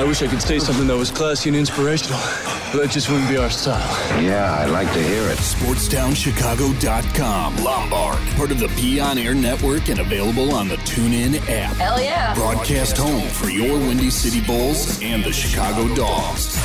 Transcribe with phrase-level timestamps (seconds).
[0.00, 2.18] I wish I could say something that was classy and inspirational,
[2.72, 4.22] but that just wouldn't be our style.
[4.22, 5.36] Yeah, I'd like to hear it.
[5.36, 7.62] SportsTownChicago.com.
[7.62, 11.76] Lombard, part of the Be On Air network and available on the TuneIn app.
[11.76, 12.32] Hell yeah.
[12.32, 16.56] Broadcast home for your Windy City Bulls and the Chicago Dogs.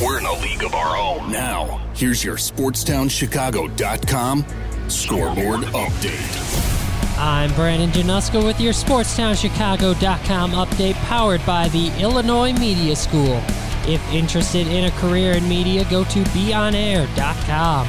[0.00, 1.32] We're in a league of our own.
[1.32, 4.46] Now, here's your SportsTownChicago.com
[4.86, 6.75] scoreboard update.
[7.18, 13.42] I'm Brandon Januska with your SportsTownChicago.com update powered by the Illinois Media School.
[13.88, 17.86] If interested in a career in media, go to BeOnAir.com.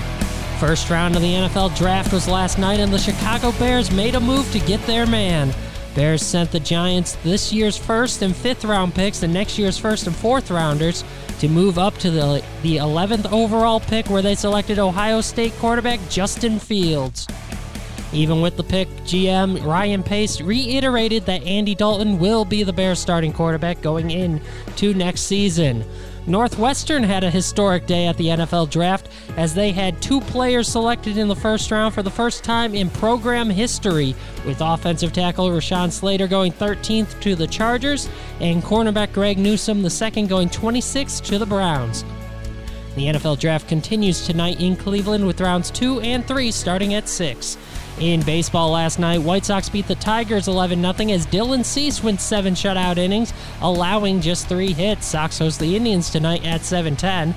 [0.59, 4.19] First round of the NFL draft was last night, and the Chicago Bears made a
[4.19, 5.53] move to get their man.
[5.93, 10.07] Bears sent the Giants this year's first and fifth round picks and next year's first
[10.07, 11.03] and fourth rounders
[11.39, 15.99] to move up to the, the 11th overall pick, where they selected Ohio State quarterback
[16.09, 17.27] Justin Fields.
[18.13, 22.99] Even with the pick, GM Ryan Pace reiterated that Andy Dalton will be the Bears
[22.99, 25.83] starting quarterback going into next season.
[26.25, 31.17] Northwestern had a historic day at the NFL draft as they had two players selected
[31.17, 34.13] in the first round for the first time in program history,
[34.45, 38.09] with offensive tackle Rashawn Slater going 13th to the Chargers
[38.41, 42.03] and cornerback Greg Newsome the second going 26th to the Browns.
[42.95, 47.57] The NFL draft continues tonight in Cleveland with rounds 2 and 3 starting at 6.
[47.99, 52.21] In baseball last night, White Sox beat the Tigers 11 0 as Dylan Cease went
[52.21, 55.07] seven shutout innings, allowing just three hits.
[55.07, 57.33] Sox host the Indians tonight at 7:10.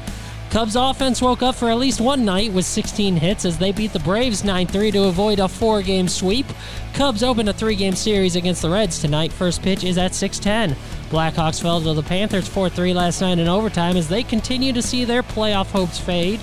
[0.51, 3.95] Cubs offense woke up for at least one night with 16 hits as they beat
[3.95, 6.47] the Braves 9 3 to avoid a four game sweep.
[6.93, 9.33] Cubs open a three game series against the Reds tonight.
[9.33, 10.77] First pitch is at 6:10.
[11.09, 14.83] Blackhawks fell to the Panthers 4 3 last night in overtime as they continue to
[14.83, 16.41] see their playoff hopes fade.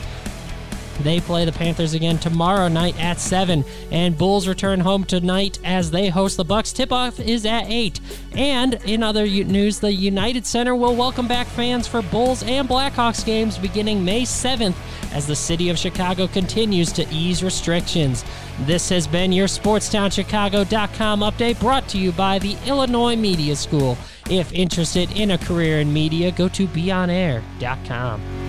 [1.01, 3.63] They play the Panthers again tomorrow night at 7.
[3.91, 6.73] And Bulls return home tonight as they host the Bucks.
[6.73, 7.99] Tip-off is at 8.
[8.33, 13.25] And in other news, the United Center will welcome back fans for Bulls and Blackhawks
[13.25, 14.75] games beginning May 7th
[15.13, 18.25] as the city of Chicago continues to ease restrictions.
[18.61, 23.97] This has been your SportsTownChicago.com update brought to you by the Illinois Media School.
[24.29, 28.46] If interested in a career in media, go to BeOnAir.com.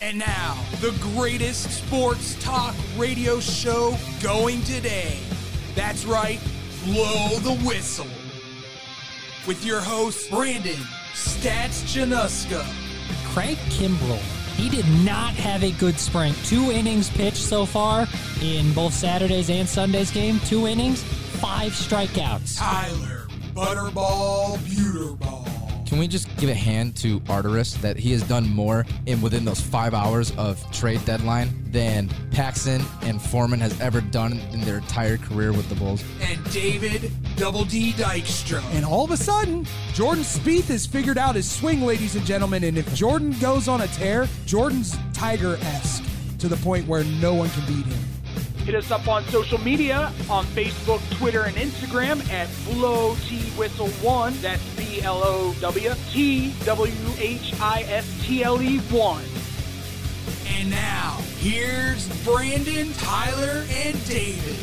[0.00, 5.18] And now, the greatest sports talk radio show going today.
[5.74, 6.40] That's right,
[6.84, 8.06] Blow the Whistle.
[9.46, 10.80] With your host, Brandon
[11.12, 12.64] Stats Januska.
[13.32, 14.18] Craig Kimbrel.
[14.56, 16.34] He did not have a good spring.
[16.44, 18.06] Two innings pitched so far
[18.40, 20.40] in both Saturdays and Sundays game.
[20.46, 22.58] Two innings, five strikeouts.
[22.58, 25.45] Tyler Butterball Buterball.
[25.96, 29.46] Can we just give a hand to Arturas that he has done more in within
[29.46, 34.76] those five hours of trade deadline than Paxson and Forman has ever done in their
[34.76, 36.04] entire career with the Bulls?
[36.20, 38.62] And David Double D Dykstra.
[38.74, 42.64] And all of a sudden, Jordan Spieth has figured out his swing, ladies and gentlemen.
[42.64, 46.04] And if Jordan goes on a tear, Jordan's Tiger esque
[46.40, 47.98] to the point where no one can beat him.
[48.66, 53.88] Hit us up on social media on Facebook, Twitter, and Instagram at Blow T Whistle
[54.02, 54.34] One.
[54.42, 59.22] That's B L O W T W H I S T L E One.
[60.48, 64.56] And now, here's Brandon, Tyler, and David.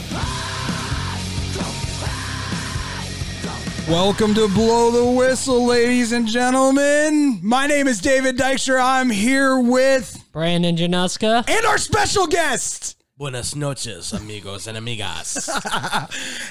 [3.87, 7.39] Welcome to Blow the Whistle, ladies and gentlemen.
[7.43, 8.81] My name is David Dykstra.
[8.83, 13.02] I'm here with Brandon Januska and our special guest.
[13.23, 15.47] Buenas noches, amigos and amigas.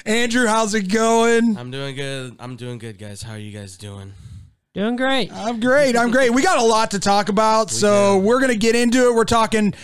[0.07, 1.55] Andrew, how's it going?
[1.55, 2.35] I'm doing good.
[2.39, 3.21] I'm doing good, guys.
[3.21, 4.11] How are you guys doing?
[4.73, 5.31] Doing great.
[5.31, 5.95] I'm great.
[5.95, 6.31] I'm great.
[6.31, 8.25] We got a lot to talk about, we so do.
[8.25, 9.13] we're going to get into it.
[9.13, 9.75] We're talking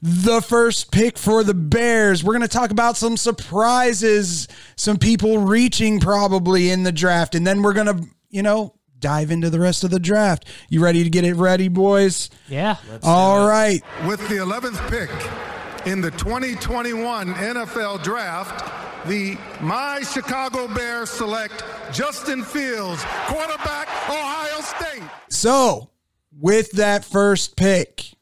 [0.00, 2.22] the first pick for the Bears.
[2.22, 4.46] We're going to talk about some surprises,
[4.76, 9.32] some people reaching probably in the draft, and then we're going to, you know, dive
[9.32, 10.44] into the rest of the draft.
[10.68, 12.30] You ready to get it ready, boys?
[12.46, 12.76] Yeah.
[13.02, 13.82] All right.
[14.06, 15.55] With the 11th pick
[15.86, 21.62] in the 2021 NFL Draft, the My Chicago Bears select
[21.92, 25.02] Justin Fields, quarterback, Ohio State.
[25.30, 25.90] So,
[26.38, 28.16] with that first pick,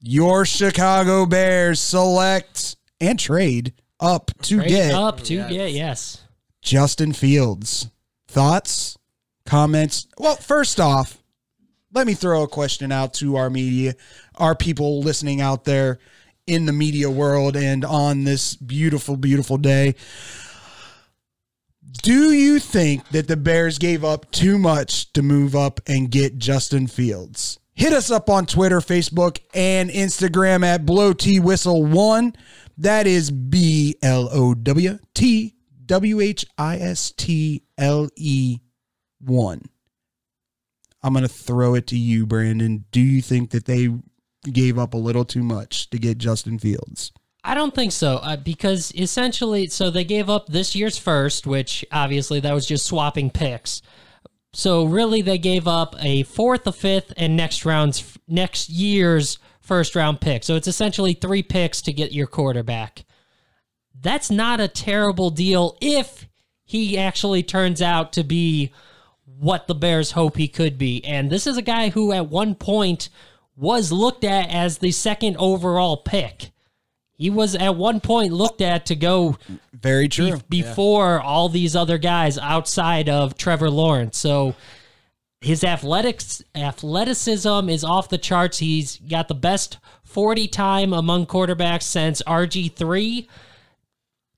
[0.00, 5.50] your Chicago Bears select and trade up to trade get up to yes.
[5.50, 6.22] get yes.
[6.62, 7.90] Justin Fields.
[8.28, 8.96] Thoughts,
[9.44, 10.06] comments?
[10.16, 11.18] Well, first off,
[11.92, 13.94] let me throw a question out to our media,
[14.36, 15.98] our people listening out there
[16.46, 19.94] in the media world and on this beautiful, beautiful day.
[22.02, 26.38] Do you think that the Bears gave up too much to move up and get
[26.38, 27.58] Justin Fields?
[27.74, 32.34] Hit us up on Twitter, Facebook, and Instagram at Blow T Whistle One.
[32.78, 35.54] That is B L O W T
[35.86, 38.58] W H I S T L E
[39.20, 39.62] 1.
[41.02, 42.84] I'm going to throw it to you, Brandon.
[42.92, 43.88] Do you think that they
[44.44, 47.12] gave up a little too much to get Justin Fields?
[47.42, 51.84] I don't think so, uh, because essentially, so they gave up this year's first, which
[51.90, 53.80] obviously that was just swapping picks.
[54.52, 59.94] So really, they gave up a fourth, a fifth, and next round's next year's first
[59.94, 60.42] round pick.
[60.44, 63.04] So it's essentially three picks to get your quarterback.
[63.98, 66.26] That's not a terrible deal if
[66.64, 68.72] he actually turns out to be
[69.24, 71.04] what the Bears hope he could be.
[71.04, 73.08] And this is a guy who at one point
[73.60, 76.50] was looked at as the second overall pick.
[77.12, 79.36] He was at one point looked at to go
[79.74, 81.28] very true be- before yeah.
[81.28, 84.16] all these other guys outside of Trevor Lawrence.
[84.16, 84.54] So
[85.42, 88.58] his athletics athleticism is off the charts.
[88.58, 93.28] He's got the best 40 time among quarterbacks since RG3.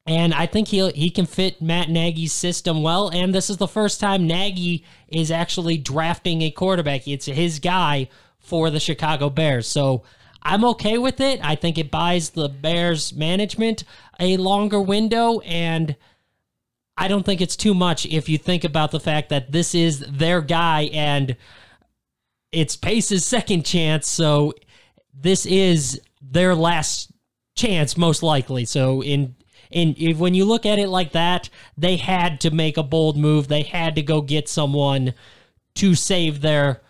[0.04, 3.08] And I think he he can fit Matt Nagy's system well.
[3.08, 7.06] And this is the first time Nagy is actually drafting a quarterback.
[7.06, 8.08] It's his guy
[8.42, 9.66] for the Chicago Bears.
[9.66, 10.02] So
[10.42, 11.40] I'm okay with it.
[11.42, 13.84] I think it buys the Bears management
[14.20, 15.96] a longer window and
[16.96, 20.00] I don't think it's too much if you think about the fact that this is
[20.00, 21.36] their guy and
[22.52, 24.52] it's Pace's second chance, so
[25.14, 27.10] this is their last
[27.54, 28.64] chance most likely.
[28.66, 29.34] So in
[29.70, 31.48] in if, when you look at it like that,
[31.78, 33.48] they had to make a bold move.
[33.48, 35.14] They had to go get someone
[35.76, 36.82] to save their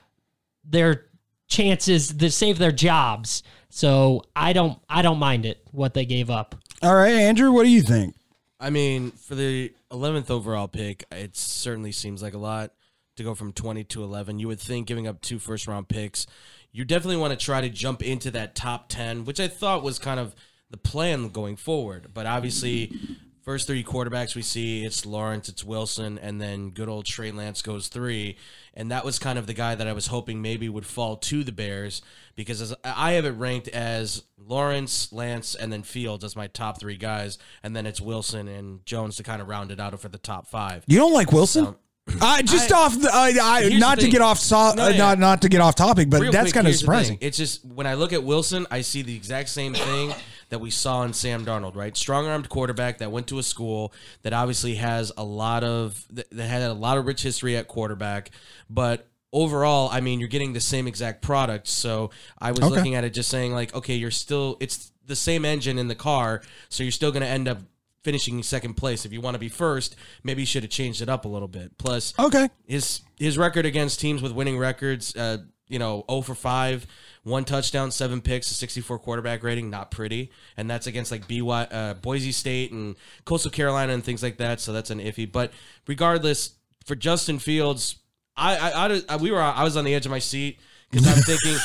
[0.64, 1.06] their
[1.52, 3.43] chances to save their jobs.
[3.69, 6.56] So I don't I don't mind it what they gave up.
[6.82, 8.16] All right, Andrew, what do you think?
[8.58, 12.72] I mean, for the 11th overall pick, it certainly seems like a lot
[13.16, 14.38] to go from 20 to 11.
[14.38, 16.26] You would think giving up two first round picks,
[16.70, 19.99] you definitely want to try to jump into that top 10, which I thought was
[19.99, 20.34] kind of
[20.70, 22.08] the plan going forward.
[22.14, 22.93] But obviously,
[23.42, 27.60] First three quarterbacks we see, it's Lawrence, it's Wilson, and then good old Trey Lance
[27.60, 28.36] goes three.
[28.72, 31.42] And that was kind of the guy that I was hoping maybe would fall to
[31.42, 32.02] the Bears
[32.36, 36.78] because as I have it ranked as Lawrence, Lance, and then Fields as my top
[36.78, 40.08] three guys, and then it's Wilson and Jones to kind of round it out for
[40.08, 40.84] the top five.
[40.86, 41.74] You don't like Wilson?
[42.08, 44.96] So, uh, just I, off, the, uh, I, not to get off, so, no, yeah.
[44.96, 47.16] not not to get off topic, but Real that's kind of surprising.
[47.20, 50.12] It's just when I look at Wilson, I see the exact same thing
[50.52, 51.96] that we saw in Sam Darnold, right?
[51.96, 53.90] Strong armed quarterback that went to a school
[54.20, 58.31] that obviously has a lot of that had a lot of rich history at quarterback,
[58.69, 61.69] but overall, I mean, you're getting the same exact product.
[61.69, 62.69] So I was okay.
[62.69, 65.94] looking at it just saying like, okay, you're still it's the same engine in the
[65.94, 67.60] car, so you're still going to end up
[68.04, 69.06] finishing second place.
[69.06, 71.49] If you want to be first, maybe you should have changed it up a little
[71.49, 71.78] bit.
[71.78, 75.38] Plus, okay, his his record against teams with winning records, uh,
[75.69, 76.87] you know, 0 for 5,
[77.25, 80.31] one touchdown, seven picks, a 64 quarterback rating, not pretty.
[80.56, 84.61] And that's against like BY, uh, Boise State and Coastal Carolina and things like that.
[84.61, 85.31] So that's an iffy.
[85.31, 85.53] But
[85.87, 86.53] regardless,
[86.85, 87.97] for Justin Fields,
[88.37, 90.59] I, I, I we were I was on the edge of my seat
[90.91, 91.56] because I'm thinking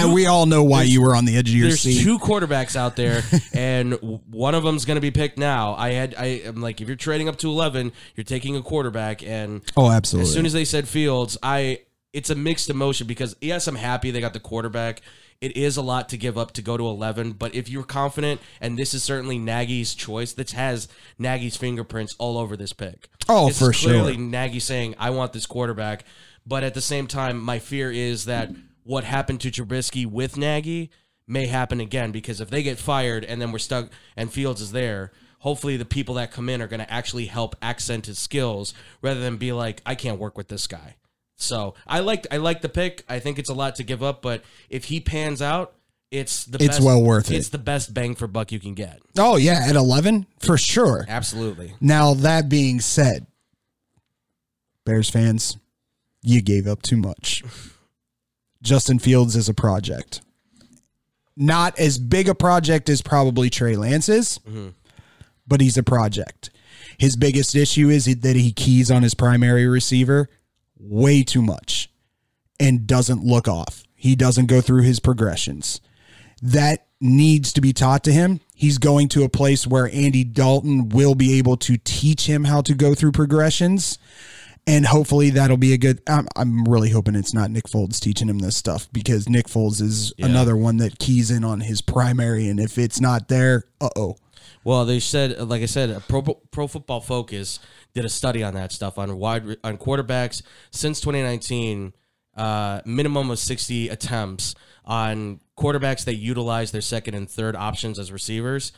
[0.08, 1.94] two, we all know why you were on the edge of your there's seat.
[1.94, 3.22] There's two quarterbacks out there,
[3.54, 3.94] and
[4.30, 5.74] one of them's going to be picked now.
[5.74, 9.22] I had I am like, if you're trading up to eleven, you're taking a quarterback,
[9.22, 10.28] and oh, absolutely.
[10.28, 11.80] As soon as they said Fields, I
[12.14, 15.02] it's a mixed emotion because yes, I'm happy they got the quarterback.
[15.40, 18.40] It is a lot to give up to go to 11, but if you're confident,
[18.60, 20.88] and this is certainly Nagy's choice, this has
[21.18, 23.08] Nagy's fingerprints all over this pick.
[23.28, 24.22] Oh, this for is clearly sure.
[24.22, 26.04] Nagy saying, "I want this quarterback,"
[26.46, 28.52] but at the same time, my fear is that
[28.84, 30.90] what happened to Trubisky with Nagy
[31.26, 34.72] may happen again because if they get fired and then we're stuck and Fields is
[34.72, 38.72] there, hopefully the people that come in are going to actually help accent his skills
[39.02, 40.96] rather than be like, I can't work with this guy.
[41.36, 43.04] So I like I like the pick.
[43.08, 45.74] I think it's a lot to give up, but if he pans out,
[46.10, 47.36] it's the it's best, well worth it.
[47.36, 49.00] It's the best bang for buck you can get.
[49.18, 51.04] Oh yeah, at eleven for sure.
[51.08, 51.74] Absolutely.
[51.80, 53.26] Now that being said,
[54.84, 55.56] Bears fans,
[56.22, 57.42] you gave up too much.
[58.62, 60.22] Justin Fields is a project.
[61.36, 64.68] Not as big a project as probably Trey Lance is, mm-hmm.
[65.46, 66.50] but he's a project.
[66.96, 70.28] His biggest issue is that he keys on his primary receiver
[70.78, 71.90] way too much
[72.60, 73.84] and doesn't look off.
[73.94, 75.80] He doesn't go through his progressions.
[76.42, 78.40] That needs to be taught to him.
[78.54, 82.60] He's going to a place where Andy Dalton will be able to teach him how
[82.62, 83.98] to go through progressions.
[84.66, 86.00] And hopefully that'll be a good.
[86.08, 89.82] I'm, I'm really hoping it's not Nick Foles teaching him this stuff because Nick Foles
[89.82, 90.24] is yeah.
[90.26, 92.48] another one that keys in on his primary.
[92.48, 94.16] And if it's not there, uh oh.
[94.64, 97.60] Well, they said, like I said, Pro, Pro Football Focus
[97.92, 101.92] did a study on that stuff on wide on quarterbacks since 2019.
[102.36, 108.10] Uh, minimum of 60 attempts on quarterbacks that utilize their second and third options as
[108.10, 108.72] receivers.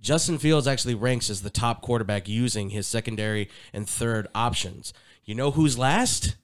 [0.00, 4.92] Justin Fields actually ranks as the top quarterback using his secondary and third options.
[5.24, 6.34] You know who's last?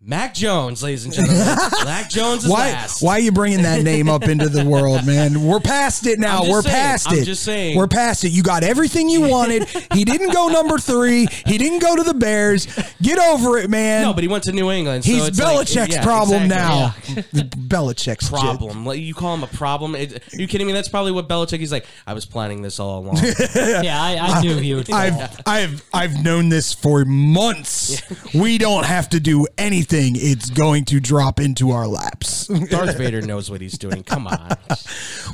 [0.00, 1.44] Mac Jones, ladies and gentlemen.
[1.84, 2.70] Mac Jones is Why?
[2.70, 3.02] last.
[3.02, 5.42] Why are you bringing that name up into the world, man?
[5.42, 6.48] We're past it now.
[6.48, 7.24] We're saying, past I'm it.
[7.24, 7.76] just saying.
[7.76, 8.28] We're past it.
[8.30, 9.66] You got everything you wanted.
[9.94, 11.26] he didn't go number three.
[11.46, 12.66] He didn't go to the Bears.
[13.02, 14.02] Get over it, man.
[14.02, 15.04] No, but he went to New England.
[15.04, 17.14] so He's it's like- Belichick's yeah, problem exactly.
[17.16, 17.42] now.
[17.42, 18.86] Belichick's j- Problem.
[18.86, 19.96] Like, you call him a problem?
[19.96, 20.72] It, are you kidding me?
[20.74, 21.58] That's probably what Belichick.
[21.58, 23.16] He's like, I was planning this all along.
[23.56, 24.86] Yeah, I, I knew he would.
[24.86, 24.94] fall.
[24.96, 28.00] I've I've I've known this for months.
[28.32, 29.87] we don't have to do anything.
[29.92, 32.46] It's going to drop into our laps.
[32.70, 34.02] Darth Vader knows what he's doing.
[34.02, 34.50] Come on.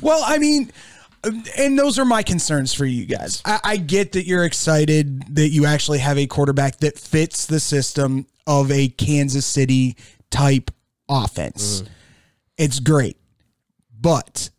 [0.01, 0.71] Well, I mean,
[1.59, 3.43] and those are my concerns for you guys.
[3.45, 7.61] I, I get that you're excited that you actually have a quarterback that fits the
[7.61, 9.97] system of a Kansas City
[10.31, 10.71] type
[11.09, 11.81] offense.
[11.81, 11.93] Mm-hmm.
[12.59, 13.17] It's great,
[14.01, 14.51] but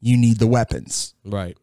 [0.00, 1.14] you need the weapons.
[1.24, 1.56] Right.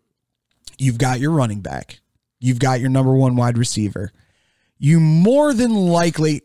[0.78, 2.00] You've got your running back.
[2.40, 4.12] You've got your number one wide receiver.
[4.78, 6.42] You more than likely,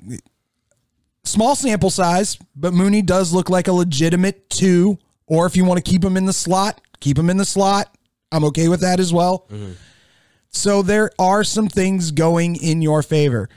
[1.25, 4.99] small sample size, but Mooney does look like a legitimate two.
[5.27, 7.97] Or if you want to keep him in the slot, keep him in the slot.
[8.31, 9.49] I'm okay with that as well.
[10.51, 13.49] So there are some things going in your favor.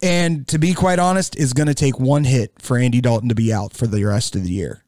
[0.00, 3.34] And to be quite honest, is going to take one hit for Andy Dalton to
[3.34, 4.84] be out for the rest of the year.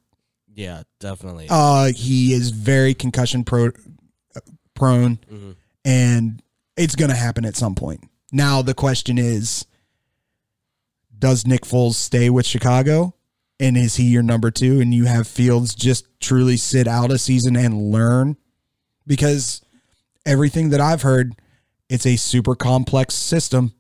[0.55, 1.47] Yeah, definitely.
[1.51, 3.73] Uh, he is very concussion pro-
[4.75, 5.19] prone,
[5.85, 6.43] and
[6.77, 8.05] it's going to happen at some point.
[8.31, 9.67] Now the question is,
[11.21, 13.15] does Nick Foles stay with Chicago,
[13.61, 14.81] and is he your number two?
[14.81, 18.37] And you have Fields just truly sit out a season and learn,
[19.07, 19.63] because
[20.27, 21.35] everything that I've heard,
[21.89, 23.75] it's a super complex system.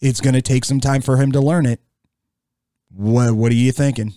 [0.00, 1.80] It's going to take some time for him to learn it.
[2.92, 4.14] What What are you thinking?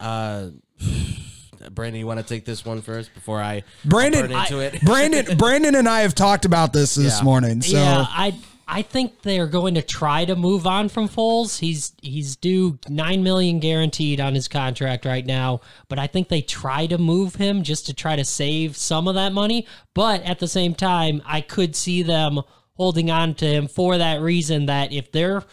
[0.00, 0.48] Uh,
[1.70, 4.80] Brandon, you want to take this one first before I Brandon, burn into it?
[4.82, 7.24] Brandon, Brandon, and I have talked about this this Yeah.
[7.24, 7.62] morning.
[7.62, 8.34] So yeah, I
[8.68, 11.60] I think they're going to try to move on from Foles.
[11.60, 16.42] He's he's due nine million guaranteed on his contract right now, but I think they
[16.42, 19.66] try to move him just to try to save some of that money.
[19.94, 22.40] But at the same time, I could see them
[22.74, 25.44] holding on to him for that reason that if they're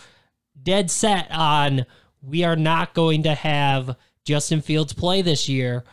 [0.62, 1.86] dead set on
[2.22, 5.84] we are not going to have Justin Fields play this year,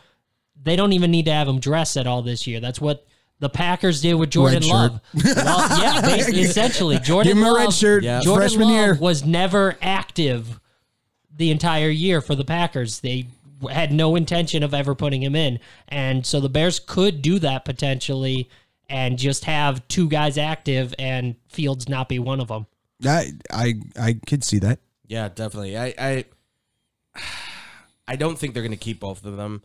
[0.63, 2.61] they don't even need to have him dress at all this year.
[2.61, 3.05] That's what
[3.41, 4.73] the Packers did with Jordan Red shirt.
[4.73, 5.01] Love.
[5.15, 8.21] Well, yeah, basically, essentially, Jordan Give him a Love, red shirt Yeah.
[8.21, 8.95] Jordan freshman Love year.
[9.01, 10.61] was never active
[11.37, 13.01] the entire year for the Packers.
[13.01, 13.27] They
[13.71, 17.65] had no intention of ever putting him in, and so the Bears could do that
[17.65, 18.49] potentially
[18.89, 22.67] and just have two guys active and Fields not be one of them.
[23.07, 24.81] I I I could see that.
[25.07, 25.77] Yeah, definitely.
[25.79, 26.25] I I,
[28.09, 29.63] I don't think they're going to keep both of them.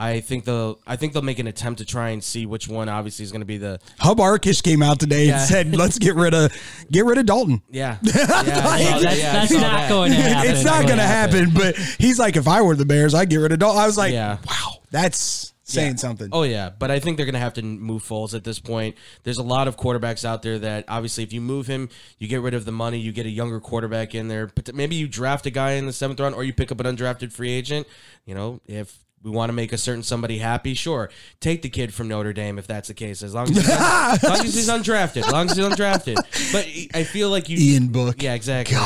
[0.00, 2.88] I think they'll I think they'll make an attempt to try and see which one
[2.88, 5.40] obviously is going to be the Hub Arkush came out today Yeah.
[5.40, 6.52] and said, "Let's get rid of
[6.90, 7.98] get rid of Dalton." yeah.
[8.02, 9.88] yeah, I saw that, That's, that's not that.
[9.88, 10.50] going to happen.
[10.52, 11.38] It's not gonna going to happen.
[11.50, 13.80] happen, but he's like, if I were the Bears, I'd get rid of Dalton.
[13.82, 14.38] I was like, Yeah.
[14.48, 15.96] wow, that's saying Yeah.
[15.96, 16.28] something.
[16.32, 18.94] Oh yeah, but I think they're going to have to move Foles at this point.
[19.24, 21.88] There's a lot of quarterbacks out there that obviously, if you move him,
[22.18, 24.46] you get rid of the money, you get a younger quarterback in there.
[24.46, 26.86] But maybe you draft a guy in the seventh round, or you pick up an
[26.96, 27.86] undrafted free agent.
[28.24, 31.10] You know, if we want to make a certain somebody happy, sure,
[31.40, 33.22] take the kid from Notre Dame if that's the case.
[33.22, 36.16] As long as he's, un- long as he's undrafted, as long as he's undrafted.
[36.52, 36.66] But
[36.98, 38.22] I feel like you, Ian Book.
[38.22, 38.76] yeah, exactly.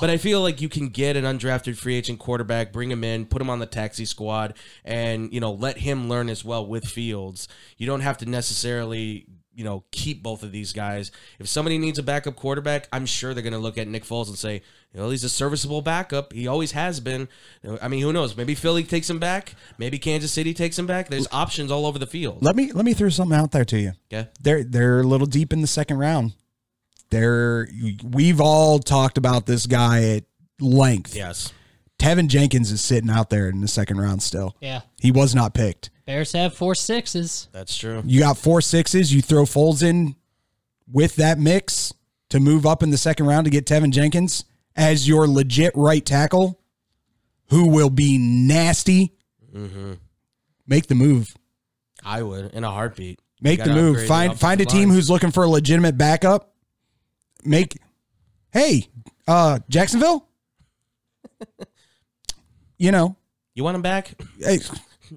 [0.00, 3.26] But I feel like you can get an undrafted free agent quarterback, bring him in,
[3.26, 6.84] put him on the taxi squad, and you know let him learn as well with
[6.84, 7.46] Fields.
[7.78, 11.10] You don't have to necessarily you know keep both of these guys.
[11.38, 14.28] If somebody needs a backup quarterback, I'm sure they're going to look at Nick Foles
[14.28, 16.32] and say, you know, he's a serviceable backup.
[16.32, 17.28] He always has been.
[17.80, 18.36] I mean, who knows?
[18.36, 19.54] Maybe Philly takes him back.
[19.78, 21.08] Maybe Kansas City takes him back.
[21.08, 22.42] There's options all over the field.
[22.42, 23.92] Let me let me throw something out there to you.
[24.10, 26.34] Yeah, They're they're a little deep in the second round.
[27.10, 27.68] They're
[28.02, 30.24] we've all talked about this guy at
[30.60, 31.14] length.
[31.14, 31.52] Yes.
[31.98, 34.56] Teven Jenkins is sitting out there in the second round still.
[34.60, 34.80] Yeah.
[35.00, 35.90] He was not picked.
[36.04, 37.48] Bears have four sixes.
[37.52, 38.02] That's true.
[38.04, 39.14] You got four sixes.
[39.14, 40.16] You throw Foles in
[40.90, 41.92] with that mix
[42.30, 44.44] to move up in the second round to get Teven Jenkins
[44.74, 46.60] as your legit right tackle,
[47.50, 49.14] who will be nasty.
[50.66, 51.36] Make the move.
[52.04, 53.20] I would in a heartbeat.
[53.40, 54.06] Make the move.
[54.06, 56.54] Find find a offensive team who's looking for a legitimate backup.
[57.44, 57.76] Make
[58.52, 58.88] hey,
[59.28, 60.26] uh Jacksonville.
[62.78, 63.16] you know,
[63.54, 64.14] You want him back?
[64.40, 64.58] hey,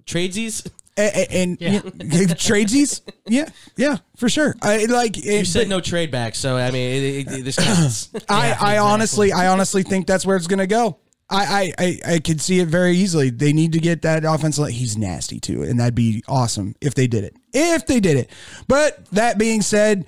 [0.05, 0.67] Tradesies?
[0.97, 1.71] a- a- and, Yeah.
[1.73, 1.79] yeah,
[2.35, 3.01] tradesies.
[3.27, 4.55] Yeah, yeah, for sure.
[4.61, 5.17] I like.
[5.23, 8.09] You said no trade back, so I mean, it, it, this counts.
[8.29, 10.97] I, I honestly, I honestly think that's where it's going to go.
[11.29, 13.29] I, I, I, I could see it very easily.
[13.31, 14.61] They need to get that offensive.
[14.63, 17.35] line- He's nasty too, and that'd be awesome if they did it.
[17.51, 18.29] if they did it.
[18.67, 20.05] But that being said,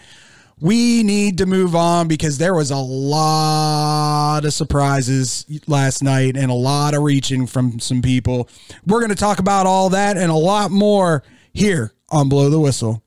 [0.59, 6.49] we need to move on because there was a lot of surprises last night and
[6.49, 8.49] a lot of reaching from some people.
[8.85, 11.23] We're going to talk about all that and a lot more
[11.53, 13.03] here on Blow the Whistle.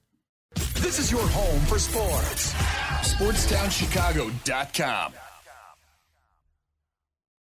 [0.76, 2.52] This is your home for sports.
[3.02, 5.12] SportsTownChicago.com.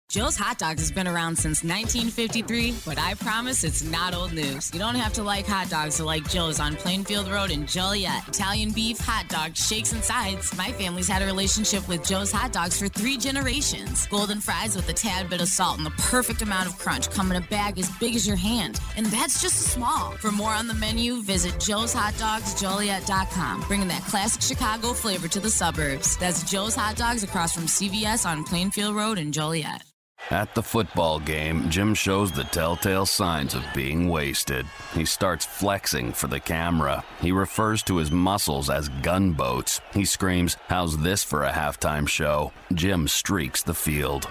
[0.08, 4.72] Joe's Hot Dogs has been around since 1953, but I promise it's not old news.
[4.72, 8.26] You don't have to like hot dogs to like Joe's on Plainfield Road in Joliet.
[8.26, 10.56] Italian beef, hot dogs, shakes, and sides.
[10.56, 14.06] My family's had a relationship with Joe's Hot Dogs for three generations.
[14.06, 17.30] Golden fries with a tad bit of salt and the perfect amount of crunch come
[17.30, 18.80] in a bag as big as your hand.
[18.96, 20.12] And that's just small.
[20.12, 25.28] For more on the menu, visit Joe's Hot Dogs, Joliet.com, bringing that classic Chicago flavor
[25.28, 26.16] to the suburbs.
[26.16, 29.82] That's Joe's Hot Dogs across from CVS on Plainfield Road in Joliet.
[30.30, 34.66] At the football game, Jim shows the telltale signs of being wasted.
[34.92, 37.02] He starts flexing for the camera.
[37.20, 39.80] He refers to his muscles as gunboats.
[39.94, 42.52] He screams, How's this for a halftime show?
[42.74, 44.30] Jim streaks the field.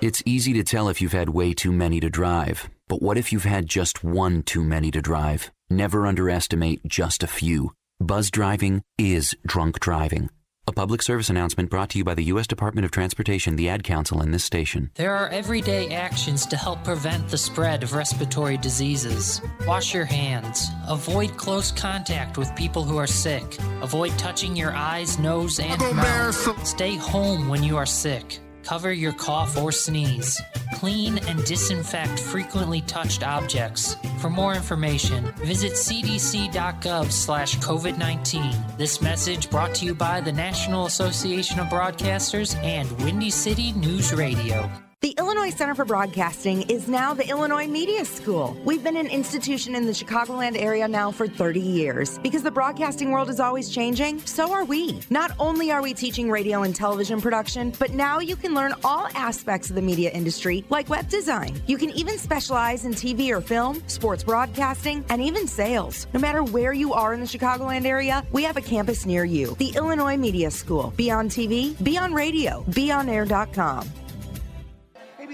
[0.00, 2.68] It's easy to tell if you've had way too many to drive.
[2.88, 5.52] But what if you've had just one too many to drive?
[5.70, 7.72] Never underestimate just a few.
[8.00, 10.28] Buzz driving is drunk driving.
[10.66, 12.46] A public service announcement brought to you by the U.S.
[12.46, 14.90] Department of Transportation, the Ad Council, and this station.
[14.94, 19.42] There are everyday actions to help prevent the spread of respiratory diseases.
[19.66, 20.68] Wash your hands.
[20.88, 23.58] Avoid close contact with people who are sick.
[23.82, 26.66] Avoid touching your eyes, nose, and mouth.
[26.66, 28.40] Stay home when you are sick.
[28.64, 30.40] Cover your cough or sneeze.
[30.74, 33.96] Clean and disinfect frequently touched objects.
[34.20, 38.76] For more information, visit cdc.gov slash COVID-19.
[38.78, 44.14] This message brought to you by the National Association of Broadcasters and Windy City News
[44.14, 44.70] Radio.
[45.04, 48.56] The Illinois Center for Broadcasting is now the Illinois Media School.
[48.64, 52.18] We've been an institution in the Chicagoland area now for 30 years.
[52.20, 55.00] Because the broadcasting world is always changing, so are we.
[55.10, 59.08] Not only are we teaching radio and television production, but now you can learn all
[59.14, 61.60] aspects of the media industry, like web design.
[61.66, 66.06] You can even specialize in TV or film, sports broadcasting, and even sales.
[66.14, 69.54] No matter where you are in the Chicagoland area, we have a campus near you.
[69.58, 70.94] The Illinois Media School.
[70.96, 74.03] Be on TV, be on radio, be on beonair.com.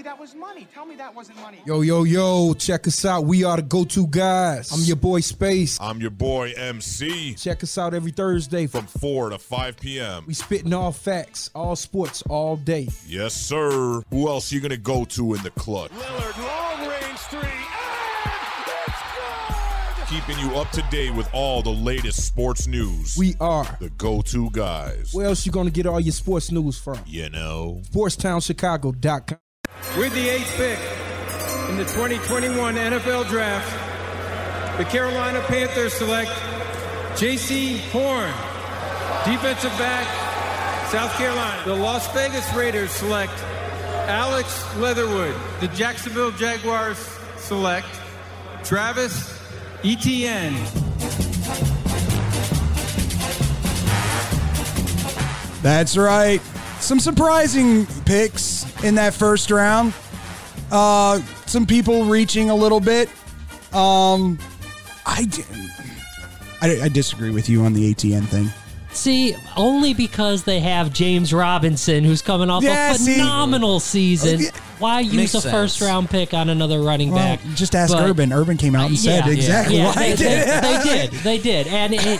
[0.01, 0.67] Maybe that was money.
[0.73, 1.59] Tell me that wasn't money.
[1.63, 3.25] Yo, yo, yo, check us out.
[3.25, 4.71] We are the go to guys.
[4.71, 5.77] I'm your boy Space.
[5.79, 7.35] I'm your boy MC.
[7.35, 10.23] Check us out every Thursday from 4 to 5 p.m.
[10.25, 12.87] We spitting all facts, all sports, all day.
[13.05, 14.01] Yes, sir.
[14.09, 15.91] Who else are you gonna go to in the clutch?
[15.91, 17.41] Lillard, long range three.
[20.09, 23.15] Keeping you up to date with all the latest sports news.
[23.19, 25.13] We are the go to guys.
[25.13, 26.97] Where else you gonna get all your sports news from?
[27.05, 27.81] You know.
[27.91, 29.37] SportsTownChicago.com.
[29.97, 30.79] With the eighth pick
[31.69, 36.31] in the 2021 NFL Draft, the Carolina Panthers select
[37.15, 38.31] Jaycee Horn,
[39.25, 40.07] defensive back,
[40.89, 41.61] South Carolina.
[41.65, 43.33] The Las Vegas Raiders select
[44.07, 45.35] Alex Leatherwood.
[45.59, 46.97] The Jacksonville Jaguars
[47.37, 47.87] select
[48.63, 49.39] Travis
[49.83, 50.55] Etienne.
[55.61, 56.41] That's right.
[56.81, 59.93] Some surprising picks in that first round.
[60.71, 63.07] Uh, some people reaching a little bit.
[63.73, 64.37] Um,
[65.05, 65.25] I,
[66.61, 68.49] I, I disagree with you on the Etienne thing.
[68.93, 74.41] See, only because they have James Robinson, who's coming off Yeah, a see- phenomenal season.
[74.79, 75.53] Why use Makes a sense.
[75.53, 77.39] first round pick on another running Well, back?
[77.55, 78.33] just ask But- Urban.
[78.33, 81.11] Urban came out and said exactly Yeah, why they, did they- they did.
[81.23, 82.19] They did, and it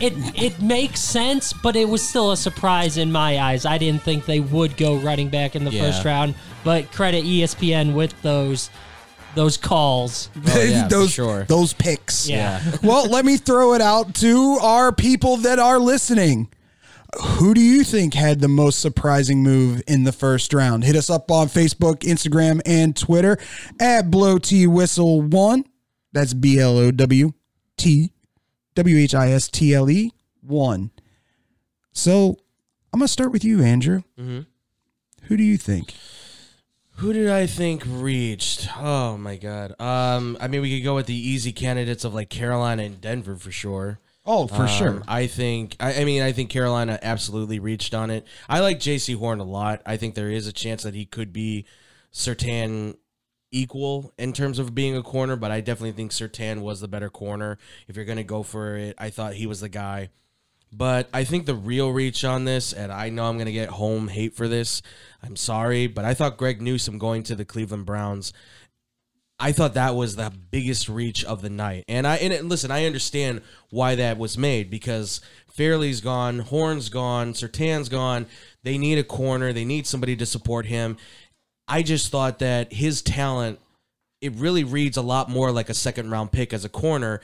[0.00, 3.64] it it makes sense, but it was still a surprise in my eyes.
[3.66, 5.82] I didn't think they would go running back in the Yeah.
[5.82, 8.70] first round, but credit ESPN with those
[9.34, 10.30] those calls.
[10.48, 12.28] Oh, those those picks.
[12.28, 12.60] Yeah.
[12.82, 16.48] well, let me throw it out to our people that are listening.
[17.38, 20.84] Who do you think had the most surprising move in the first round?
[20.84, 23.38] Hit us up on Facebook, Instagram, and Twitter
[23.80, 25.64] at Blow T Whistle One.
[26.12, 27.32] That's B L O W
[27.78, 28.12] T
[28.76, 30.90] W H I S T L E one.
[31.92, 32.36] So
[32.92, 34.02] I'm gonna start with you, Andrew.
[34.18, 34.46] Mhm.
[35.22, 35.92] Who do you think?
[36.98, 38.68] Who did I think reached?
[38.78, 39.78] Oh my god.
[39.80, 43.36] Um, I mean, we could go with the easy candidates of like Carolina and Denver
[43.36, 43.98] for sure.
[44.24, 45.02] Oh, for Um, sure.
[45.06, 45.76] I think.
[45.78, 48.26] I, I mean, I think Carolina absolutely reached on it.
[48.48, 49.82] I like Jaycee Horn a lot.
[49.86, 51.64] I think there is a chance that he could be
[52.12, 52.96] Surtain
[53.56, 57.10] equal in terms of being a corner, but I definitely think Surtain was the better
[57.10, 57.58] corner.
[57.88, 60.10] If you're gonna go for it, I thought he was the guy.
[60.72, 63.68] But I think the real reach on this, and I know I'm going to get
[63.68, 64.82] home hate for this.
[65.22, 68.32] I'm sorry, but I thought Greg Newsome going to the Cleveland Browns
[69.38, 71.84] I thought that was the biggest reach of the night.
[71.88, 77.34] And I and listen, I understand why that was made because Farley's gone, Horn's gone,
[77.34, 78.26] Surtain's gone.
[78.62, 79.52] They need a corner.
[79.52, 80.96] They need somebody to support him.
[81.68, 83.58] I just thought that his talent
[84.20, 87.20] it really reads a lot more like a second round pick as a corner.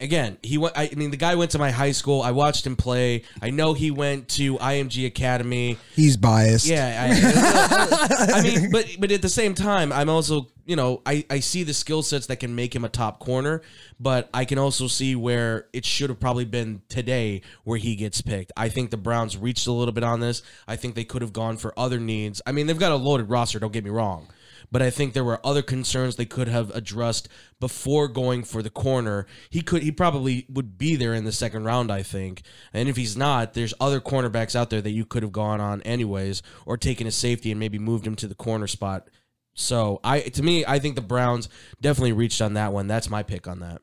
[0.00, 0.76] Again, he went.
[0.78, 2.22] I mean, the guy went to my high school.
[2.22, 3.24] I watched him play.
[3.42, 5.76] I know he went to IMG Academy.
[5.94, 6.66] He's biased.
[6.66, 11.26] Yeah, I, I mean, but but at the same time, I'm also you know I
[11.28, 13.60] I see the skill sets that can make him a top corner,
[13.98, 18.22] but I can also see where it should have probably been today where he gets
[18.22, 18.52] picked.
[18.56, 20.42] I think the Browns reached a little bit on this.
[20.66, 22.40] I think they could have gone for other needs.
[22.46, 23.58] I mean, they've got a loaded roster.
[23.58, 24.28] Don't get me wrong.
[24.72, 27.28] But I think there were other concerns they could have addressed
[27.58, 29.26] before going for the corner.
[29.50, 32.42] He could he probably would be there in the second round, I think.
[32.72, 35.82] And if he's not, there's other cornerbacks out there that you could have gone on
[35.82, 39.08] anyways, or taken a safety and maybe moved him to the corner spot.
[39.54, 41.48] So I to me, I think the Browns
[41.80, 42.86] definitely reached on that one.
[42.86, 43.82] That's my pick on that.